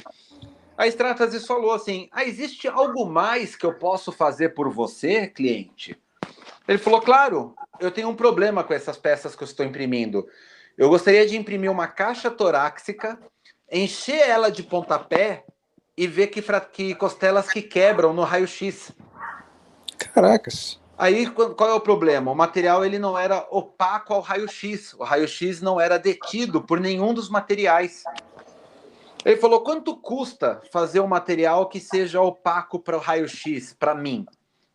[0.76, 5.96] A Stratas falou assim: ah, existe algo mais que eu posso fazer por você, cliente?
[6.68, 10.28] Ele falou: claro, eu tenho um problema com essas peças que eu estou imprimindo.
[10.78, 13.18] Eu gostaria de imprimir uma caixa torácica,
[13.72, 15.46] encher ela de pontapé
[15.98, 18.92] e ver que, que costelas que quebram no raio-x.
[20.14, 20.80] Caracas.
[20.98, 22.32] Aí qual é o problema?
[22.32, 24.94] O material ele não era opaco ao raio-x.
[24.94, 28.04] O raio-x não era detido por nenhum dos materiais.
[29.24, 34.26] Ele falou: quanto custa fazer um material que seja opaco para o raio-x, para mim?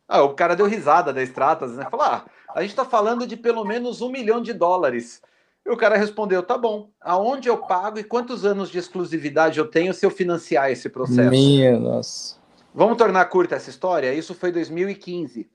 [0.08, 1.86] Ah, o cara deu risada da Stratas, né?
[1.90, 5.22] Falou: ah, a gente está falando de pelo menos um milhão de dólares.
[5.70, 9.68] E o cara respondeu: tá bom, aonde eu pago e quantos anos de exclusividade eu
[9.68, 11.30] tenho se eu financiar esse processo?
[11.30, 12.34] Minha nossa.
[12.74, 14.12] Vamos tornar curta essa história?
[14.12, 15.48] Isso foi 2015.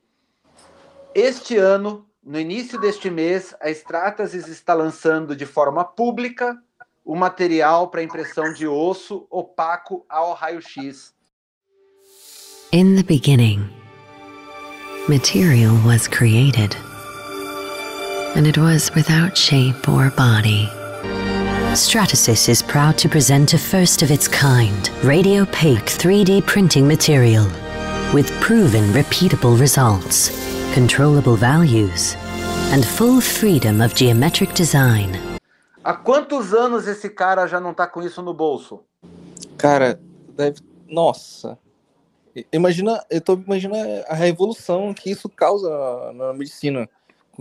[1.14, 6.58] Este ano, no início deste mês, a Stratasys está lançando de forma pública
[7.04, 11.14] o material para impressão de osso opaco ao raio-x.
[12.72, 13.70] In the beginning,
[15.10, 16.76] material was created,
[18.36, 20.70] and it was without shape or body.
[21.74, 27.48] Stratasys is proud to present a first of its kind radiopaque 3D printing material
[28.14, 30.46] with proven repeatable results
[30.76, 32.18] controllable values,
[32.74, 35.18] and full freedom of geometric design.
[35.82, 38.82] Há quantos anos esse cara já não tá com isso no bolso?
[39.58, 39.98] Cara,
[40.36, 40.60] deve.
[40.86, 41.58] Nossa.
[42.52, 46.90] Imagina, eu tô imaginando a revolução que isso causa na medicina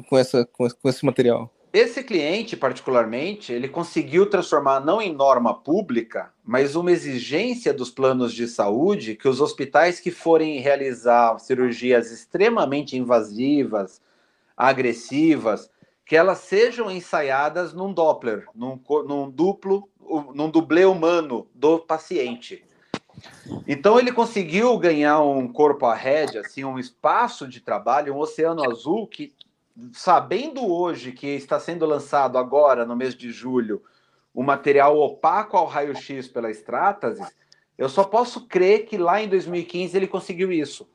[0.02, 1.50] com, essa, com esse material.
[1.74, 8.32] Esse cliente, particularmente, ele conseguiu transformar não em norma pública, mas uma exigência dos planos
[8.32, 14.00] de saúde que os hospitais que forem realizar cirurgias extremamente invasivas,
[14.56, 15.68] agressivas,
[16.06, 19.88] que elas sejam ensaiadas num Doppler, num, num duplo,
[20.32, 22.64] num dublê humano do paciente.
[23.66, 28.62] Então ele conseguiu ganhar um corpo a rédea, assim, um espaço de trabalho, um oceano
[28.70, 29.32] azul que
[29.92, 33.82] sabendo hoje que está sendo lançado agora, no mês de julho,
[34.32, 37.34] o material opaco ao raio-x pela Stratasys,
[37.76, 40.88] eu só posso crer que lá em 2015 ele conseguiu isso.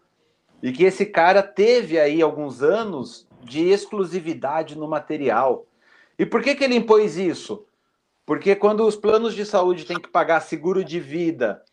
[0.61, 5.65] E que esse cara teve aí alguns anos de exclusividade no material.
[6.17, 7.65] E por que, que ele impôs isso?
[8.25, 11.63] Porque quando os planos de saúde têm que pagar seguro de vida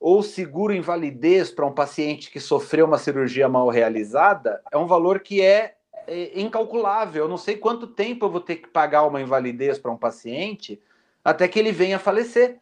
[0.00, 5.20] ou seguro invalidez para um paciente que sofreu uma cirurgia mal realizada, é um valor
[5.20, 5.75] que é,
[6.06, 7.24] é incalculável.
[7.24, 10.80] Eu não sei quanto tempo eu vou ter que pagar uma invalidez para um paciente
[11.24, 12.58] até que ele venha a falecer.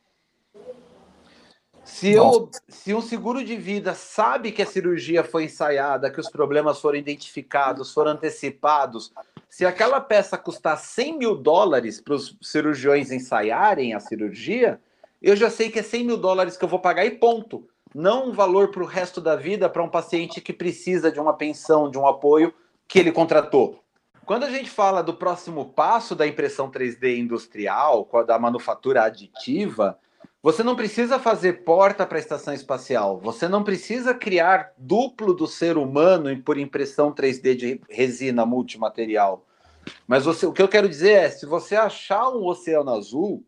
[1.84, 6.30] Se, eu, se um seguro de vida sabe que a cirurgia foi ensaiada, que os
[6.30, 9.12] problemas foram identificados, foram antecipados,
[9.50, 14.80] se aquela peça custar 100 mil dólares para os cirurgiões ensaiarem a cirurgia,
[15.22, 17.68] eu já sei que é 100 mil dólares que eu vou pagar e ponto.
[17.94, 21.34] Não um valor para o resto da vida para um paciente que precisa de uma
[21.34, 22.52] pensão, de um apoio
[22.88, 23.82] que ele contratou.
[24.24, 29.98] Quando a gente fala do próximo passo da impressão 3D industrial, da manufatura aditiva,
[30.42, 33.18] você não precisa fazer porta para a estação espacial.
[33.18, 39.44] Você não precisa criar duplo do ser humano por impressão 3D de resina multimaterial.
[40.06, 43.44] Mas você, o que eu quero dizer é, se você achar um oceano azul,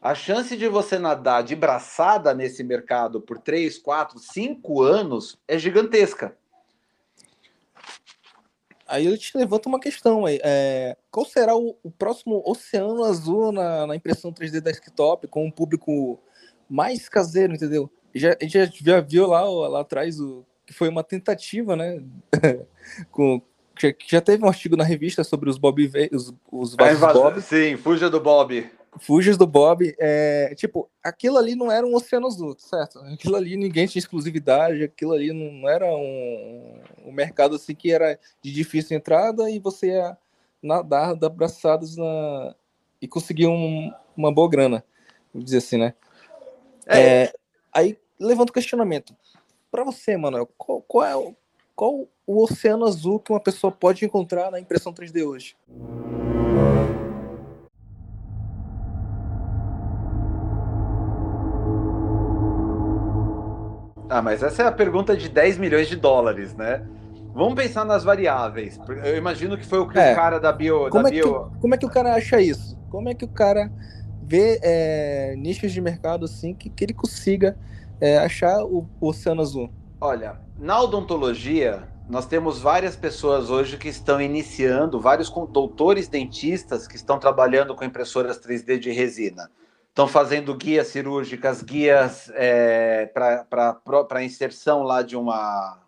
[0.00, 5.58] a chance de você nadar de braçada nesse mercado por 3, 4, 5 anos é
[5.58, 6.36] gigantesca.
[8.94, 10.38] Aí eu te levanto uma questão aí.
[10.44, 15.50] É, qual será o, o, próximo Oceano Azul na, na, impressão 3D desktop com um
[15.50, 16.20] público
[16.70, 17.90] mais caseiro, entendeu?
[18.14, 22.00] Já, a gente já viu lá, lá atrás o, que foi uma tentativa, né?
[23.10, 23.42] com,
[23.76, 27.42] já, já teve um artigo na revista sobre os Bob os, os é, Bob.
[27.42, 28.70] Sim, fuja do Bob.
[29.00, 33.00] Fujas do Bob, é, tipo, aquilo ali não era um oceano azul, certo?
[33.00, 38.18] Aquilo ali ninguém tinha exclusividade, aquilo ali não era um, um mercado assim que era
[38.42, 40.16] de difícil entrada e você ia
[40.62, 42.54] nadar da braçadas na,
[43.00, 44.84] e conseguir um, uma boa grana,
[45.32, 45.94] vamos dizer assim, né?
[46.86, 47.24] É.
[47.24, 47.32] É,
[47.72, 49.14] aí levanta o questionamento.
[49.70, 51.34] Para você, Manuel, qual, qual é o,
[51.74, 55.56] qual o oceano azul que uma pessoa pode encontrar na impressão 3D hoje?
[64.14, 66.86] Ah, mas essa é a pergunta de 10 milhões de dólares, né?
[67.34, 68.78] Vamos pensar nas variáveis.
[69.04, 70.12] Eu imagino que foi o que é.
[70.12, 70.88] o cara da bio.
[70.88, 71.50] Como, da é bio...
[71.50, 72.78] Que, como é que o cara acha isso?
[72.90, 73.72] Como é que o cara
[74.22, 77.58] vê é, nichos de mercado assim que, que ele consiga
[78.00, 79.68] é, achar o, o oceano azul?
[80.00, 86.94] Olha, na odontologia, nós temos várias pessoas hoje que estão iniciando, vários doutores dentistas que
[86.94, 89.50] estão trabalhando com impressoras 3D de resina
[89.94, 95.78] estão fazendo guias cirúrgicas, guias é, para inserção lá de uma.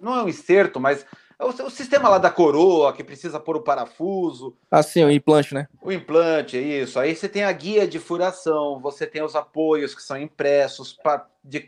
[0.00, 1.04] Não é um inserto, mas
[1.38, 4.56] é o, o, sistema lá da coroa que precisa pôr o parafuso.
[4.70, 5.68] Ah, sim, o implante, né?
[5.82, 6.98] O implante, é isso.
[6.98, 10.98] Aí você tem a guia de furação, você tem os apoios que são impressos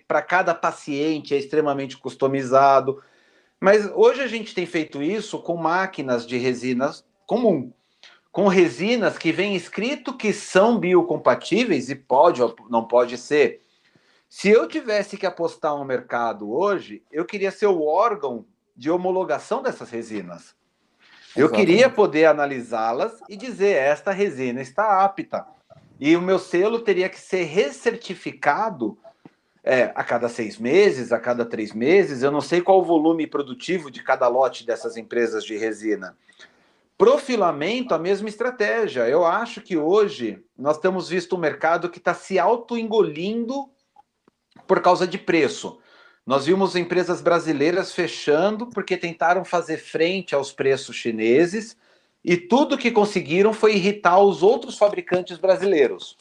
[0.08, 3.02] para cada paciente, é extremamente customizado.
[3.60, 7.70] Mas hoje a gente tem feito isso com máquinas de resinas comum
[8.36, 13.62] com resinas que vem escrito que são biocompatíveis e pode ou não pode ser.
[14.28, 18.44] Se eu tivesse que apostar no mercado hoje, eu queria ser o órgão
[18.76, 20.54] de homologação dessas resinas.
[21.34, 25.46] Eu queria poder analisá-las e dizer esta resina está apta.
[25.98, 28.98] E o meu selo teria que ser recertificado
[29.64, 32.22] é, a cada seis meses, a cada três meses.
[32.22, 36.14] Eu não sei qual o volume produtivo de cada lote dessas empresas de resina.
[36.98, 39.08] Profilamento, a mesma estratégia.
[39.08, 43.68] Eu acho que hoje nós temos visto um mercado que está se auto-engolindo
[44.66, 45.78] por causa de preço.
[46.24, 51.76] Nós vimos empresas brasileiras fechando porque tentaram fazer frente aos preços chineses
[52.24, 56.16] e tudo que conseguiram foi irritar os outros fabricantes brasileiros.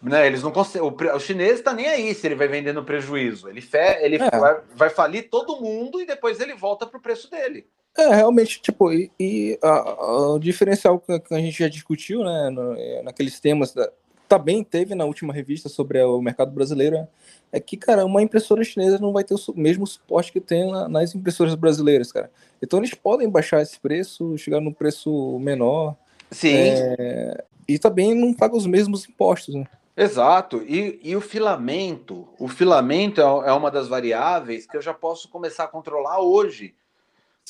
[0.00, 0.88] Né, eles não conseguem.
[0.88, 3.50] O, o chinês está nem aí se ele vai vender no prejuízo.
[3.50, 4.30] Ele, fe, ele é.
[4.30, 7.66] vai, vai falir todo mundo e depois ele volta para o preço dele.
[7.96, 12.50] É, realmente, tipo, e, e a, a, o diferencial que, a gente já discutiu, né,
[12.50, 13.90] no, é, naqueles temas, da,
[14.28, 17.06] também teve na última revista sobre o mercado brasileiro,
[17.50, 20.88] é que, cara, uma impressora chinesa não vai ter o mesmo suporte que tem na,
[20.88, 22.30] nas impressoras brasileiras, cara.
[22.62, 25.96] Então eles podem baixar esse preço, chegar num preço menor.
[26.30, 26.54] Sim.
[26.54, 29.66] É, e também não paga os mesmos impostos, né?
[29.96, 30.62] Exato.
[30.62, 35.28] E, e o filamento, o filamento é, é uma das variáveis que eu já posso
[35.28, 36.74] começar a controlar hoje.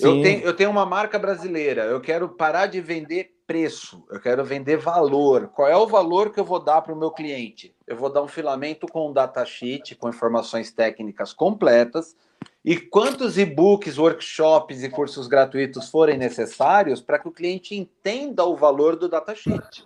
[0.03, 4.44] Eu tenho, eu tenho uma marca brasileira, eu quero parar de vender preço, eu quero
[4.44, 5.48] vender valor.
[5.48, 7.75] Qual é o valor que eu vou dar para o meu cliente?
[7.87, 12.17] Eu vou dar um filamento com um datasheet, com informações técnicas completas,
[12.65, 18.55] e quantos e-books, workshops e cursos gratuitos forem necessários para que o cliente entenda o
[18.55, 19.85] valor do datasheet.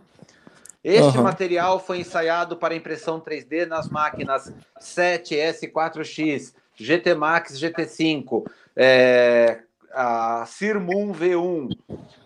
[0.84, 1.24] Este uhum.
[1.24, 8.46] material foi ensaiado para impressão 3D nas máquinas 7S4X, GT Max GT5,
[8.76, 9.60] é,
[9.94, 11.76] a Sirmun V1.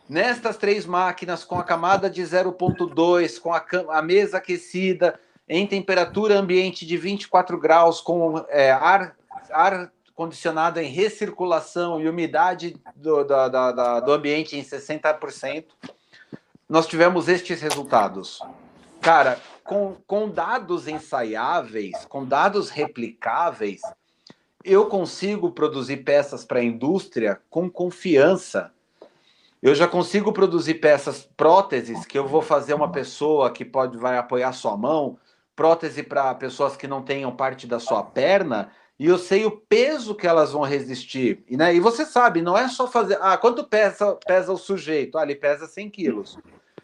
[0.08, 6.38] Nestas três máquinas, com a camada de 0.2, com a, a mesa aquecida, em temperatura
[6.38, 9.16] ambiente de 24 graus, com é, ar,
[9.50, 15.66] ar condicionado em recirculação e umidade do, da, da, da, do ambiente em 60%,
[16.68, 18.40] nós tivemos estes resultados.
[19.00, 23.80] Cara, com, com dados ensaiáveis, com dados replicáveis,
[24.68, 28.72] eu consigo produzir peças para a indústria com confiança.
[29.62, 34.16] Eu já consigo produzir peças, próteses, que eu vou fazer uma pessoa que pode vai
[34.16, 35.18] apoiar sua mão,
[35.56, 40.14] prótese para pessoas que não tenham parte da sua perna, e eu sei o peso
[40.14, 41.44] que elas vão resistir.
[41.48, 43.18] E, né, e você sabe, não é só fazer.
[43.20, 45.18] Ah, quanto pesa, pesa o sujeito?
[45.18, 46.38] Ah, ele pesa 100 quilos.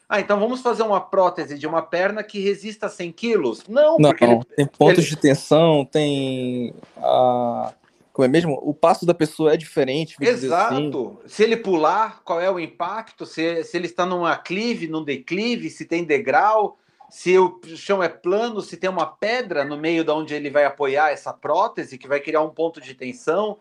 [0.09, 3.65] Ah, então vamos fazer uma prótese de uma perna que resista a 100 quilos?
[3.67, 7.73] Não, Não, porque ele, tem pontos ele- de tensão, tem a.
[8.13, 8.61] Como é mesmo?
[8.63, 10.15] O passo da pessoa é diferente.
[10.21, 10.31] assim.
[10.31, 11.19] Exato.
[11.27, 13.27] Se ele pular, qual é o impacto?
[13.27, 16.79] Se, se ele está num aclive, num declive, se tem degrau,
[17.11, 20.65] se o chão é plano, se tem uma pedra no meio de onde ele vai
[20.65, 23.59] apoiar essa prótese, que vai criar um ponto de tensão.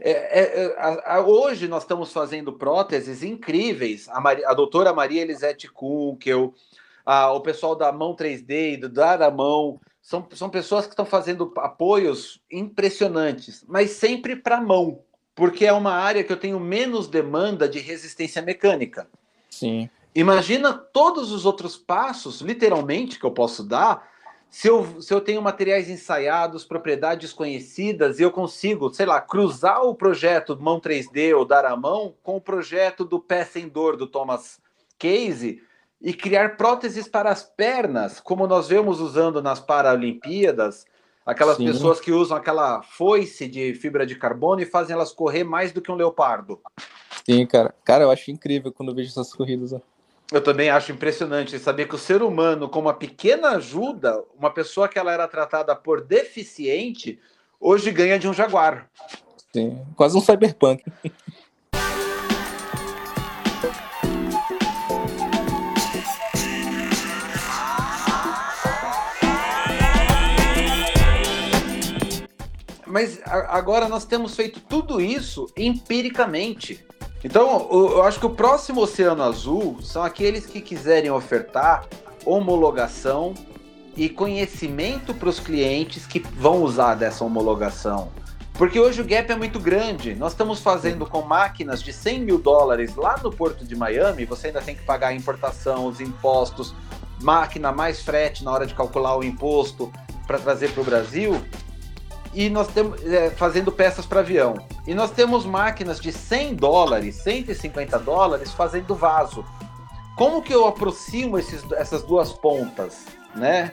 [0.00, 4.08] É, é, é, a- a- hoje nós estamos fazendo próteses incríveis.
[4.08, 6.54] A, Mari- a doutora Maria Elisete Kunkel,
[7.04, 10.92] a- o pessoal da Mão 3D e do Dar a Mão, são, são pessoas que
[10.92, 15.00] estão fazendo apoios impressionantes, mas sempre para a mão,
[15.34, 19.06] porque é uma área que eu tenho menos demanda de resistência mecânica.
[19.50, 19.90] Sim.
[20.14, 24.08] Imagina todos os outros passos, literalmente, que eu posso dar,
[24.50, 29.82] se eu, se eu tenho materiais ensaiados, propriedades conhecidas, e eu consigo, sei lá, cruzar
[29.84, 33.96] o projeto Mão 3D ou Dar a Mão com o projeto do Pé Sem Dor,
[33.96, 34.60] do Thomas
[34.98, 35.62] Casey,
[36.02, 40.84] e criar próteses para as pernas, como nós vemos usando nas Paralimpíadas,
[41.24, 41.66] aquelas Sim.
[41.66, 45.80] pessoas que usam aquela foice de fibra de carbono e fazem elas correr mais do
[45.80, 46.60] que um leopardo.
[47.24, 47.72] Sim, cara.
[47.84, 49.72] Cara, eu acho incrível quando eu vejo essas corridas.
[49.72, 49.80] ó.
[50.32, 54.88] Eu também acho impressionante saber que o ser humano, com uma pequena ajuda, uma pessoa
[54.88, 57.18] que ela era tratada por deficiente,
[57.58, 58.88] hoje ganha de um jaguar.
[59.52, 59.84] Sim.
[59.96, 60.84] Quase um cyberpunk.
[72.86, 76.84] Mas agora nós temos feito tudo isso empiricamente.
[77.22, 81.86] Então, eu acho que o próximo Oceano Azul são aqueles que quiserem ofertar
[82.24, 83.34] homologação
[83.96, 88.10] e conhecimento para os clientes que vão usar dessa homologação.
[88.54, 90.14] Porque hoje o gap é muito grande.
[90.14, 94.48] Nós estamos fazendo com máquinas de 100 mil dólares lá no porto de Miami, você
[94.48, 96.74] ainda tem que pagar a importação, os impostos,
[97.22, 99.92] máquina mais frete na hora de calcular o imposto
[100.26, 101.42] para trazer para o Brasil
[102.32, 104.54] e nós temos é, fazendo peças para avião.
[104.86, 109.44] E nós temos máquinas de 100 dólares, 150 dólares fazendo vaso.
[110.16, 113.72] Como que eu aproximo esses, essas duas pontas, né?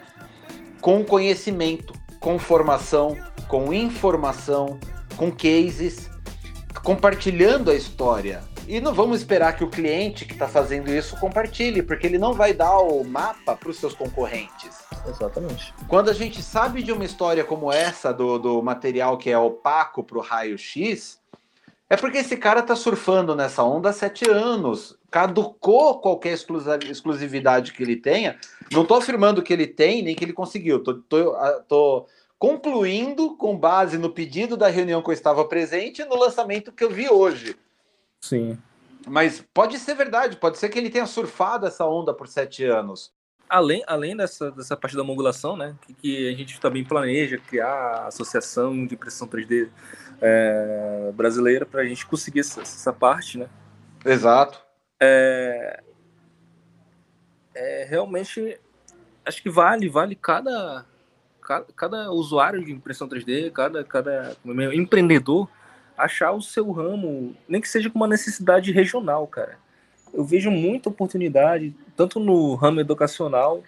[0.82, 4.80] Com conhecimento, com formação, com informação,
[5.16, 6.10] com cases,
[6.84, 8.42] compartilhando a história.
[8.68, 12.34] E não vamos esperar que o cliente que está fazendo isso compartilhe, porque ele não
[12.34, 14.87] vai dar o mapa para os seus concorrentes.
[15.08, 15.74] Exatamente.
[15.88, 20.04] Quando a gente sabe de uma história como essa, do, do material que é opaco
[20.04, 21.20] para o raio-x,
[21.90, 24.98] é porque esse cara tá surfando nessa onda há sete anos.
[25.10, 28.38] Caducou qualquer exclusividade que ele tenha.
[28.72, 30.84] Não tô afirmando que ele tem, nem que ele conseguiu.
[30.84, 32.06] Tô, tô, ah, tô
[32.38, 36.84] concluindo com base no pedido da reunião que eu estava presente e no lançamento que
[36.84, 37.56] eu vi hoje.
[38.22, 38.58] Sim.
[39.08, 43.14] Mas pode ser verdade, pode ser que ele tenha surfado essa onda por sete anos.
[43.50, 47.68] Além, além dessa, dessa parte da modulação, né, que, que a gente também planeja criar
[47.68, 49.70] a associação de impressão 3D
[50.22, 53.48] é, brasileira para a gente conseguir essa, essa parte, né?
[54.06, 54.62] Exato.
[55.00, 55.82] É,
[57.56, 58.60] é, realmente
[59.26, 60.86] acho que vale, vale cada,
[61.42, 65.50] cada, cada usuário de impressão 3D, cada, cada é, empreendedor
[65.98, 69.58] achar o seu ramo, nem que seja com uma necessidade regional, cara.
[70.14, 73.64] Eu vejo muita oportunidade, tanto no ramo educacional,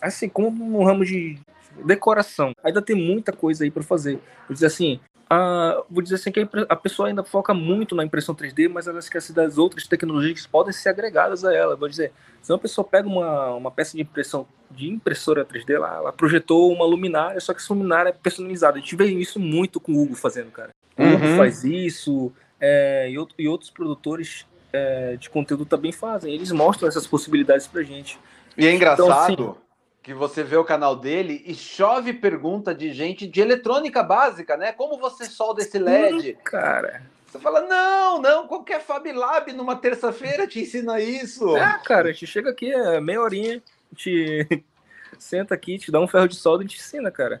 [0.00, 1.38] assim como no ramo de
[1.84, 2.52] decoração.
[2.64, 4.18] Ainda tem muita coisa aí para fazer.
[4.48, 4.98] Vou dizer assim,
[5.28, 8.98] a, vou dizer assim que a, pessoa ainda foca muito na impressão 3D, mas ela
[8.98, 11.76] esquece das outras tecnologias que podem ser agregadas a ela.
[11.76, 15.94] Vou dizer, se uma pessoa pega uma, uma peça de impressão de impressora 3D, ela,
[15.96, 18.78] ela projetou uma luminária, só que essa luminária é personalizada.
[18.78, 20.70] A gente vê isso muito com o Hugo fazendo, cara.
[20.96, 21.36] O Hugo Uhum.
[21.36, 26.34] faz isso, é, e, outro- e outros produtores é, de conteúdo também fazem.
[26.34, 28.18] Eles mostram essas possibilidades pra gente.
[28.56, 29.56] E é engraçado Então,
[30.02, 34.72] que você vê o canal dele e chove pergunta de gente de eletrônica básica, né?
[34.72, 36.36] Como você solda esse LED?
[36.42, 41.56] Cara, Você fala, não, não, qualquer Fab Lab numa terça-feira te ensina isso.
[41.56, 43.62] É, cara, a gente chega aqui, é meia horinha,
[43.92, 44.64] gente
[45.18, 47.40] senta aqui, te dá um ferro de solda e te ensina, cara.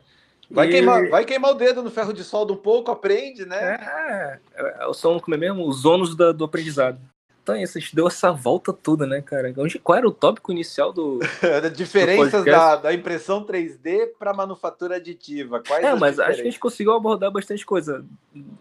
[0.50, 3.74] Vai, E- queimar, vai queimar o dedo no ferro de solda um pouco, aprende, né?
[3.74, 5.66] É, é, é, são como é mesmo?
[5.66, 6.98] Os ônus do aprendizado.
[7.42, 9.52] Então gente deu essa volta toda, né, cara?
[9.56, 11.18] Onde, qual era o tópico inicial do.
[11.74, 12.50] Diferenças podcast.
[12.50, 15.60] da, da impressão 3D para manufatura aditiva.
[15.60, 18.04] Quais É, as mas acho que a gente conseguiu abordar bastante coisa.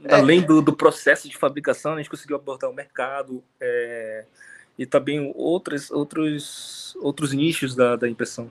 [0.04, 0.16] É.
[0.16, 4.26] Além do, do processo de fabricação, a gente conseguiu abordar o mercado é,
[4.76, 8.50] e também outros, outros, outros nichos da, da impressão.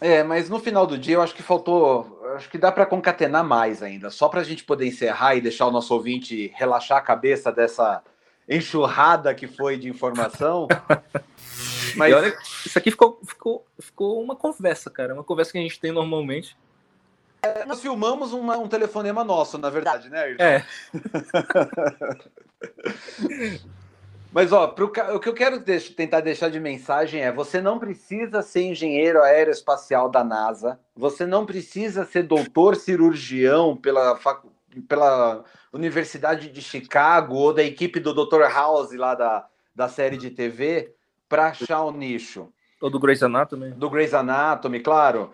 [0.00, 2.20] É, mas no final do dia eu acho que faltou.
[2.34, 5.66] Acho que dá para concatenar mais ainda, só para a gente poder encerrar e deixar
[5.66, 8.02] o nosso ouvinte relaxar a cabeça dessa
[8.48, 10.66] enxurrada que foi de informação.
[11.96, 15.12] Mas olha, isso aqui ficou, ficou, ficou uma conversa, cara.
[15.14, 16.56] Uma conversa que a gente tem normalmente.
[17.66, 20.42] nós filmamos uma- um telefonema nosso, na verdade, né, Ayrton?
[20.44, 20.64] É,
[24.32, 27.80] Mas ó, pro o que eu quero deix- tentar deixar de mensagem é: você não
[27.80, 34.52] precisa ser engenheiro aeroespacial da NASA, você não precisa ser doutor cirurgião pela, facu-
[34.88, 38.42] pela Universidade de Chicago ou da equipe do Dr.
[38.52, 40.94] House lá da, da série de TV
[41.28, 43.72] para achar o nicho ou do Grey's Anatomy.
[43.72, 45.32] do Grey's Anatomy, claro.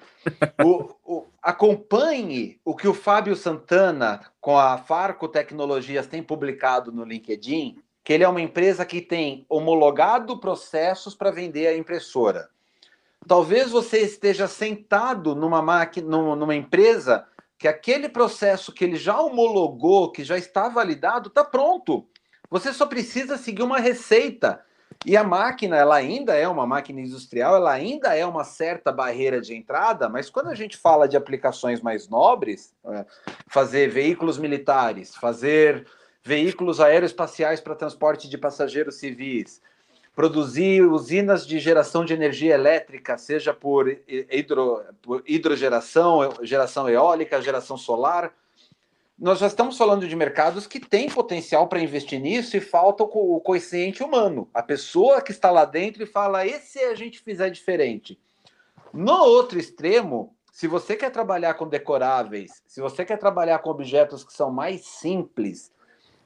[0.64, 7.04] O, o- acompanhe o que o Fábio Santana, com a Farco Tecnologias, tem publicado no
[7.04, 12.48] LinkedIn, que ele é uma empresa que tem homologado processos para vender a impressora.
[13.28, 17.26] Talvez você esteja sentado numa máquina, num- numa empresa
[17.58, 22.06] que aquele processo que ele já homologou, que já está validado, está pronto.
[22.50, 24.62] Você só precisa seguir uma receita.
[25.04, 29.40] E a máquina, ela ainda é uma máquina industrial, ela ainda é uma certa barreira
[29.40, 33.04] de entrada, mas quando a gente fala de aplicações mais nobres, é,
[33.46, 35.86] fazer veículos militares, fazer
[36.24, 39.60] veículos aeroespaciais para transporte de passageiros civis,
[40.16, 47.42] produzir usinas de geração de energia elétrica, seja por, hi- hidro, por hidrogeração, geração eólica,
[47.42, 48.32] geração solar,
[49.18, 53.40] nós já estamos falando de mercados que têm potencial para investir nisso e falta o
[53.40, 54.48] coeficiente humano.
[54.54, 58.18] A pessoa que está lá dentro e fala: e se a gente fizer diferente?
[58.92, 64.24] No outro extremo, se você quer trabalhar com decoráveis, se você quer trabalhar com objetos
[64.24, 65.72] que são mais simples,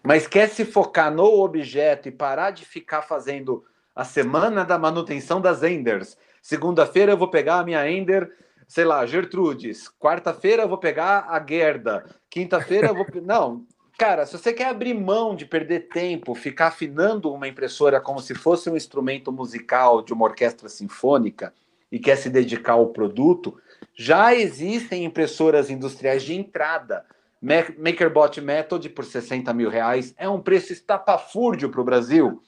[0.03, 3.65] mas quer se focar no objeto e parar de ficar fazendo
[4.01, 6.17] a semana da manutenção das Enders.
[6.41, 8.33] Segunda-feira eu vou pegar a minha Ender,
[8.67, 9.91] sei lá, Gertrudes.
[10.01, 12.07] Quarta-feira eu vou pegar a Gerda.
[12.31, 13.07] Quinta-feira eu vou.
[13.23, 13.67] Não,
[13.99, 18.35] cara, se você quer abrir mão de perder tempo, ficar afinando uma impressora como se
[18.35, 21.53] fosse um instrumento musical de uma orquestra sinfônica
[21.93, 23.61] e quer se dedicar ao produto,
[23.95, 27.05] já existem impressoras industriais de entrada.
[27.39, 32.43] Ma- MakerBot Method por 60 mil reais é um preço estapafúrdio para o Brasil.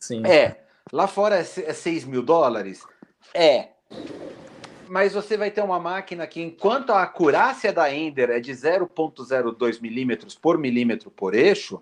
[0.00, 0.26] Sim.
[0.26, 0.65] É.
[0.92, 2.82] Lá fora é se- é 6 mil dólares?
[3.34, 3.68] É.
[4.88, 9.80] Mas você vai ter uma máquina que, enquanto a acurácia da Ender é de 0,02
[9.80, 11.80] milímetros por milímetro por eixo,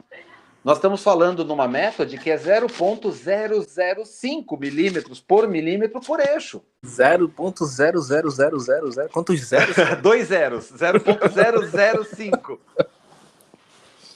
[0.65, 6.63] nós estamos falando numa method que é 0,005 milímetros por milímetro por eixo.
[6.83, 9.11] 0.00000.
[9.13, 9.77] Quantos zeros?
[10.01, 12.59] Dois zeros, 0.005.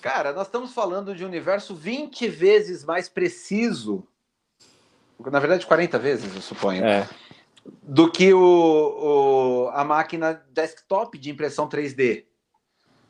[0.00, 4.02] Cara, nós estamos falando de um universo 20 vezes mais preciso,
[5.26, 7.08] na verdade 40 vezes, eu suponho, É.
[7.82, 12.24] do que o, o- a máquina desktop de impressão 3D.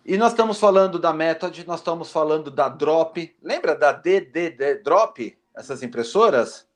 [0.05, 3.37] E nós estamos falando da Method, nós estamos falando da Drop.
[3.43, 5.37] Lembra da DDD Drop?
[5.55, 6.67] Essas impressoras?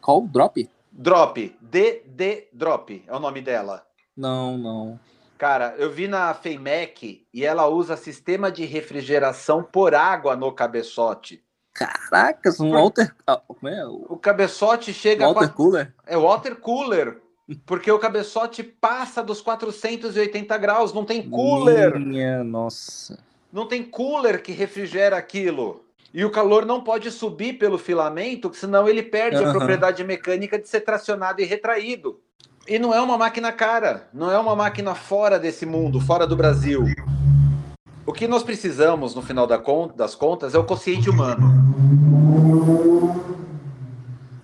[0.00, 0.22] Qual?
[0.26, 0.68] Drop?
[0.92, 3.86] Drop, DD Drop é o nome dela.
[4.16, 5.00] Não, não.
[5.38, 11.43] Cara, eu vi na FEIMEC e ela usa sistema de refrigeração por água no cabeçote.
[11.74, 13.12] Caracas, um water.
[13.26, 13.84] ah, Como é?
[13.84, 15.52] O cabeçote chega water a...
[15.52, 15.94] cooler?
[16.06, 17.18] É water cooler,
[17.66, 23.18] porque o cabeçote passa dos 480 graus, não tem cooler, Minha nossa.
[23.52, 25.84] não tem cooler que refrigera aquilo.
[26.12, 29.50] E o calor não pode subir pelo filamento, senão ele perde a Aham.
[29.50, 32.20] propriedade mecânica de ser tracionado e retraído.
[32.68, 36.36] E não é uma máquina cara, não é uma máquina fora desse mundo, fora do
[36.36, 36.84] Brasil.
[38.06, 41.46] O que nós precisamos, no final das contas, é o consciente humano.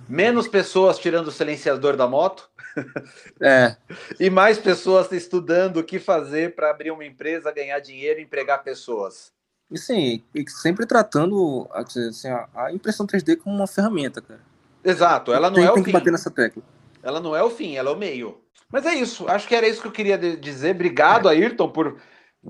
[0.09, 2.49] Menos pessoas tirando o silenciador da moto
[3.41, 3.77] É.
[4.19, 8.63] e mais pessoas estudando o que fazer para abrir uma empresa, ganhar dinheiro e empregar
[8.63, 9.33] pessoas.
[9.71, 14.41] E sim, e sempre tratando assim, a, a impressão 3D como uma ferramenta, cara.
[14.83, 15.99] Exato, ela não tem, é o tem que fim.
[15.99, 16.63] bater nessa tecla.
[17.03, 18.41] Ela não é o fim, ela é o meio.
[18.73, 20.75] Mas é isso, acho que era isso que eu queria dizer.
[20.75, 21.99] Obrigado, Ayrton, por.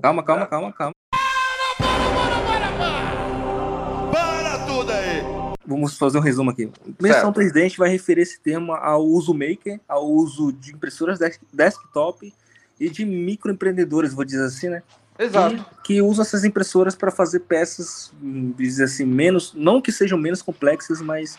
[0.01, 0.93] Calma, calma, calma, calma.
[5.71, 6.69] Vamos fazer um resumo aqui.
[6.85, 11.19] Impressão 3D, a gente vai referir esse termo ao uso maker, ao uso de impressoras
[11.51, 12.33] desktop
[12.79, 14.83] e de microempreendedores, vou dizer assim, né?
[15.17, 15.55] Exato.
[15.83, 20.17] Que, que usam essas impressoras para fazer peças, hum, dizer assim, menos, não que sejam
[20.17, 21.37] menos complexas, mas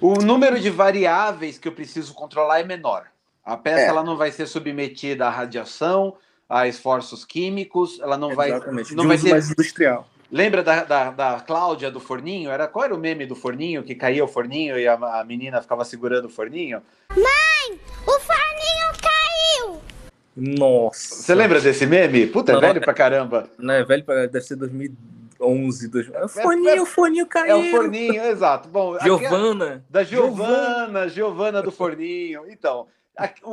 [0.00, 3.06] O número de variáveis que eu preciso controlar é menor.
[3.44, 3.86] A peça É.
[3.86, 6.16] ela não vai ser submetida à radiação,
[6.48, 8.50] a esforços químicos, ela não vai.
[8.50, 10.08] exatamente, Não de vai mais industrial.
[10.34, 12.50] Lembra da, da, da Cláudia do forninho?
[12.50, 13.84] Era, qual era o meme do forninho?
[13.84, 16.82] Que caía o forninho e a, a menina ficava segurando o forninho?
[18.04, 19.80] O forninho caiu!
[20.36, 21.22] Nossa.
[21.22, 22.26] Você lembra desse meme?
[22.26, 23.48] Puta, é Não, velho é- pra caramba.
[23.56, 26.14] Não, é velho, pra- deve ser 2011, 2000.
[26.16, 27.50] É o forninho, o forninho caiu.
[27.52, 28.68] É o forninho, exato.
[28.68, 29.84] Bom, aquela- Giovana.
[29.88, 32.42] da Giovana, Giovana do forninho.
[32.50, 32.88] Então,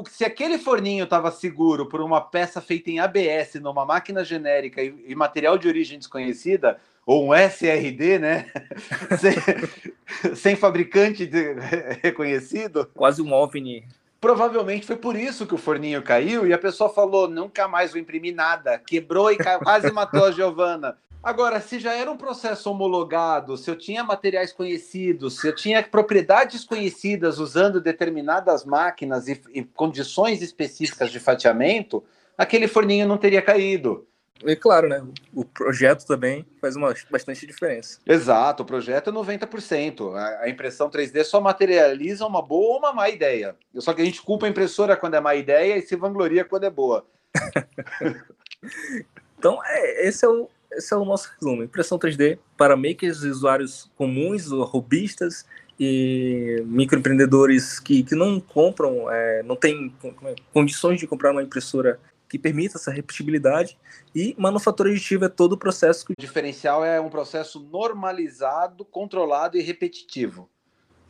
[0.09, 4.93] se aquele forninho estava seguro por uma peça feita em ABS numa máquina genérica e,
[5.07, 8.45] e material de origem desconhecida, ou um SRD, né?
[9.19, 11.55] sem, sem fabricante de-
[12.01, 13.83] reconhecido, Quase um OVNI.
[14.19, 17.99] provavelmente foi por isso que o forninho caiu e a pessoa falou: nunca mais vou
[17.99, 18.79] imprimir nada.
[18.79, 20.97] Quebrou e ca- quase matou a Giovana.
[21.23, 25.83] Agora, se já era um processo homologado, se eu tinha materiais conhecidos, se eu tinha
[25.83, 32.03] propriedades conhecidas usando determinadas máquinas e, e condições específicas de fatiamento,
[32.35, 34.07] aquele forninho não teria caído.
[34.43, 35.05] E claro, né?
[35.31, 37.99] O projeto também faz uma bastante diferença.
[38.03, 40.15] Exato, o projeto é 90%.
[40.15, 43.55] A, a impressão 3D só materializa uma boa ou uma má ideia.
[43.75, 46.63] Só que a gente culpa a impressora quando é má ideia e se vangloria quando
[46.63, 47.05] é boa.
[49.41, 51.63] Então, é, esse, é o, esse é o nosso resumo.
[51.63, 55.45] Impressão 3D para makers e usuários comuns, ou robistas
[55.79, 59.93] e microempreendedores que, que não compram, é, não têm
[60.25, 61.99] é, condições de comprar uma impressora
[62.29, 63.77] que permita essa repetibilidade.
[64.15, 69.57] E manufatura aditiva é todo o processo que O diferencial é um processo normalizado, controlado
[69.57, 70.49] e repetitivo,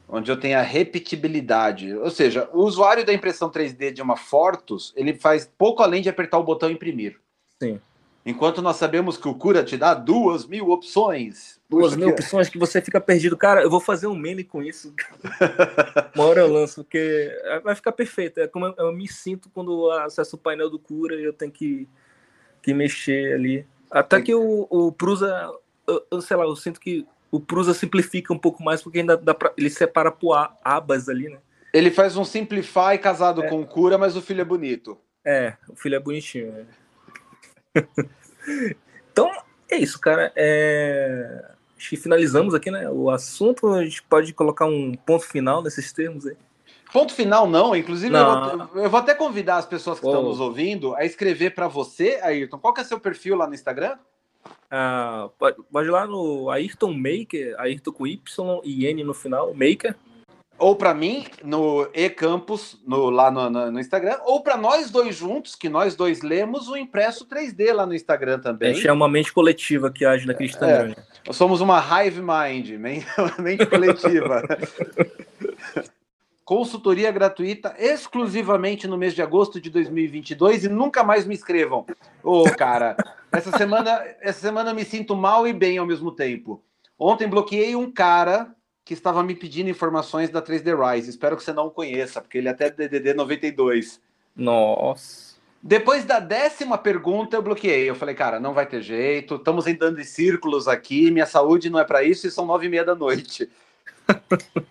[0.07, 1.93] onde eu tenho a repetibilidade.
[1.93, 6.09] Ou seja, o usuário da impressão 3D de uma Fortus, ele faz pouco além de
[6.09, 7.19] apertar o botão imprimir.
[7.61, 7.79] Sim.
[8.23, 11.59] Enquanto nós sabemos que o Cura te dá duas mil opções.
[11.67, 13.35] duas mil que- opções que você fica perdido.
[13.35, 14.93] Cara, eu vou fazer um meme com isso.
[16.15, 17.31] Uma hora eu lanço, porque
[17.63, 18.39] vai ficar perfeito.
[18.39, 21.33] É como eu, eu me sinto quando eu acesso o painel do Cura e eu
[21.33, 21.87] tenho que,
[22.61, 23.65] que mexer ali.
[23.89, 25.51] Até que o, o Prusa,
[25.87, 29.17] eu, eu sei lá, eu sinto que o Prusa simplifica um pouco mais, porque ainda
[29.17, 31.37] dá pra, ele separa por abas ali, né?
[31.73, 33.47] Ele faz um Simplify casado É.
[33.49, 34.97] com o Cura, mas o filho é bonito.
[35.25, 36.51] É, o filho é bonitinho.
[36.51, 36.65] né?
[39.11, 39.31] Então,
[39.69, 40.31] é isso, cara.
[40.35, 41.45] É...
[41.77, 42.89] Acho que finalizamos aqui, né?
[42.89, 46.37] O assunto, a gente pode colocar um ponto final nesses termos aí.
[46.93, 47.75] Ponto final, não.
[47.75, 48.49] Inclusive, Não.
[48.49, 51.67] Eu, vou, eu vou até convidar as pessoas que estão nos ouvindo a escrever para
[51.67, 52.59] você, Ayrton.
[52.59, 53.97] Qual que é seu perfil lá no Instagram?
[54.69, 59.53] Ah, pode, pode ir lá no Ayrton Maker, Ayrton com Y e N no final,
[59.53, 59.95] Maker.
[60.61, 65.15] Ou para mim, no eCampus, no, lá no, no- no Instagram, ou para nós dois
[65.15, 68.75] juntos, que nós dois lemos o impresso 3D lá no Instagram A também.
[68.75, 70.93] gente é uma mente coletiva que age naquele Instagram.
[71.25, 73.03] Nós somos uma hive mind, men-
[73.39, 74.43] mente coletiva.
[76.45, 81.85] Consultoria gratuita exclusivamente no mês de agosto de 2022 e nunca mais me escrevam.
[82.23, 82.95] Ô, cara,
[83.31, 86.61] essa semana, essa semana eu me sinto mal e bem ao mesmo tempo.
[86.99, 88.53] Ontem bloqueei um cara
[88.91, 91.09] que estava me pedindo informações da 3D Rise.
[91.09, 94.01] Espero que você não o conheça, porque ele é até DDD 92.
[94.35, 95.35] Nossa.
[95.63, 97.89] Depois da décima pergunta, eu bloqueei.
[97.89, 99.35] Eu falei, cara, não vai ter jeito.
[99.35, 101.09] Estamos andando em círculos aqui.
[101.09, 103.49] Minha saúde não é para isso e são nove e meia da noite.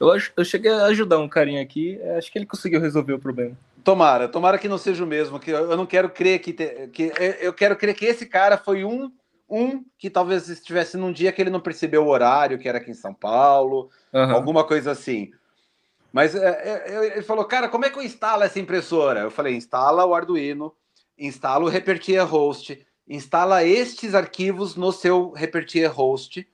[0.00, 3.12] Eu, acho- eu cheguei a ajudar um carinha aqui, é, acho que ele conseguiu resolver
[3.12, 3.54] o problema.
[3.84, 5.38] Tomara, tomara que não seja o mesmo.
[5.38, 7.12] Que eu eu não quero crer que, te- que
[7.42, 9.12] eu quero crer que esse cara foi um
[9.50, 12.90] um que talvez estivesse num dia que ele não percebeu o horário, que era aqui
[12.90, 14.32] em São Paulo, Aham.
[14.32, 15.32] alguma coisa assim.
[16.12, 19.20] Mas é, é, é, ele falou, cara, como é que eu instalo essa impressora?
[19.20, 20.72] Eu falei, instala o Arduino,
[21.18, 26.46] instala o Repertier Host, instala estes arquivos no seu Repertier Host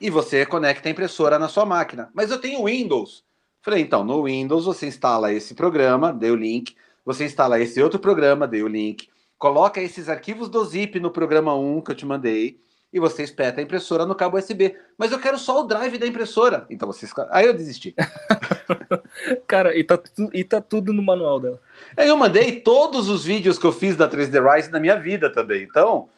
[0.00, 2.10] e você conecta a impressora na sua máquina.
[2.12, 3.24] Mas eu tenho Windows.
[3.62, 6.74] Falei, então, no Windows você instala esse programa, dei o link,
[7.04, 9.08] você instala esse outro programa, dei o link,
[9.42, 12.60] coloca esses arquivos do zip no programa 1 que eu te mandei
[12.92, 14.76] e você espeta a impressora no cabo USB.
[14.96, 16.64] Mas eu quero só o drive da impressora.
[16.70, 17.06] Então você.
[17.06, 17.92] esco- Aí eu desisti.
[19.48, 19.98] Cara, e tá,
[20.32, 21.60] e tá tudo no manual dela.
[21.96, 25.28] Aí eu mandei todos os vídeos que eu fiz da 3D Rise na minha vida
[25.28, 25.64] também.
[25.64, 26.08] Então,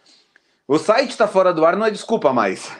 [0.68, 2.70] o site está fora do ar, não é desculpa mais.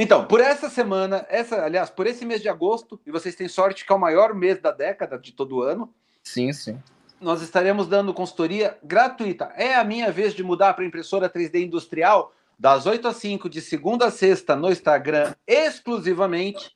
[0.00, 3.86] Então, por essa semana, essa, aliás, por esse mês de agosto, e vocês têm sorte
[3.86, 6.76] que é o maior mês da década de todo ano, Sim, sim.
[7.20, 9.52] Nós estaremos dando consultoria gratuita.
[9.56, 12.32] É a minha vez de mudar para impressora 3D industrial?
[12.58, 16.74] das 8 às 5, de segunda a sexta, no Instagram, exclusivamente.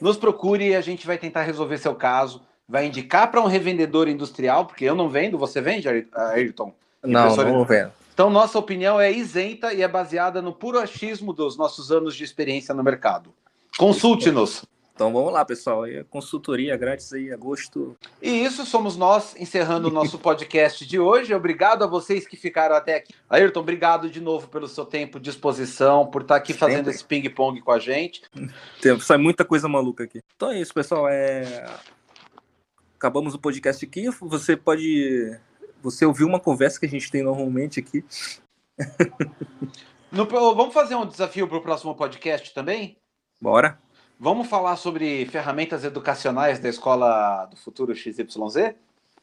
[0.00, 2.42] Nos procure e a gente vai tentar resolver seu caso.
[2.68, 6.72] Vai indicar para um revendedor industrial, porque eu não vendo, você vende, Ayrton?
[7.02, 7.92] Não, Impressora- não vendo.
[8.12, 12.22] Então, nossa opinião é isenta e é baseada no puro achismo dos nossos anos de
[12.24, 13.32] experiência no mercado.
[13.78, 14.64] Consulte-nos.
[15.00, 15.84] Então vamos lá, pessoal.
[15.84, 17.96] A consultoria grátis aí, agosto.
[18.20, 21.32] E isso somos nós encerrando o nosso podcast de hoje.
[21.32, 23.14] Obrigado a vocês que ficaram até aqui.
[23.30, 26.90] Ayrton, obrigado de novo pelo seu tempo, disposição, por estar aqui fazendo Sempre.
[26.90, 28.20] esse ping-pong com a gente.
[28.82, 30.20] Tem, sai muita coisa maluca aqui.
[30.36, 31.08] Então é isso, pessoal.
[31.08, 31.64] É...
[32.94, 34.10] Acabamos o podcast aqui.
[34.20, 35.34] Você pode.
[35.80, 38.04] Você ouviu uma conversa que a gente tem normalmente aqui.
[40.12, 42.98] No- vamos fazer um desafio para o próximo podcast também?
[43.40, 43.78] Bora.
[44.22, 48.74] Vamos falar sobre ferramentas educacionais da Escola do Futuro XYZ?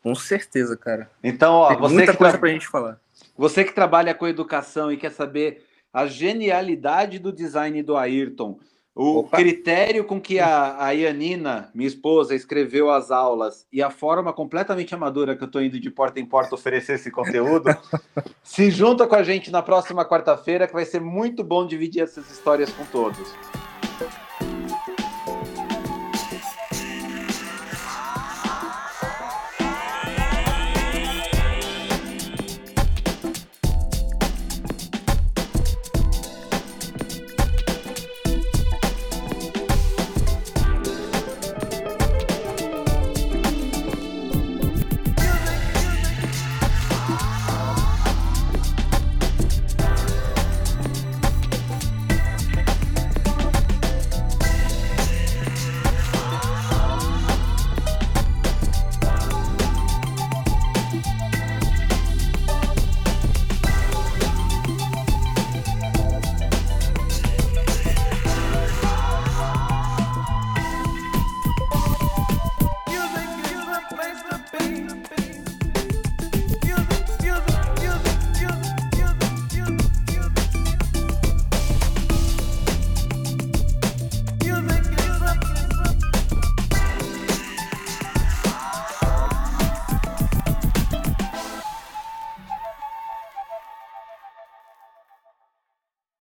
[0.01, 1.07] Com certeza, cara.
[1.23, 2.99] Então, ó, Tem você muita que, coisa tra- pra gente falar.
[3.37, 8.57] você que trabalha com educação e quer saber a genialidade do design do Ayrton,
[8.95, 9.37] o Opa.
[9.37, 14.95] critério com que a, a Ianina, minha esposa, escreveu as aulas e a forma completamente
[14.95, 17.69] amadora que eu estou indo de porta em porta oferecer esse conteúdo,
[18.43, 22.27] se junta com a gente na próxima quarta-feira, que vai ser muito bom dividir essas
[22.31, 23.31] histórias com todos.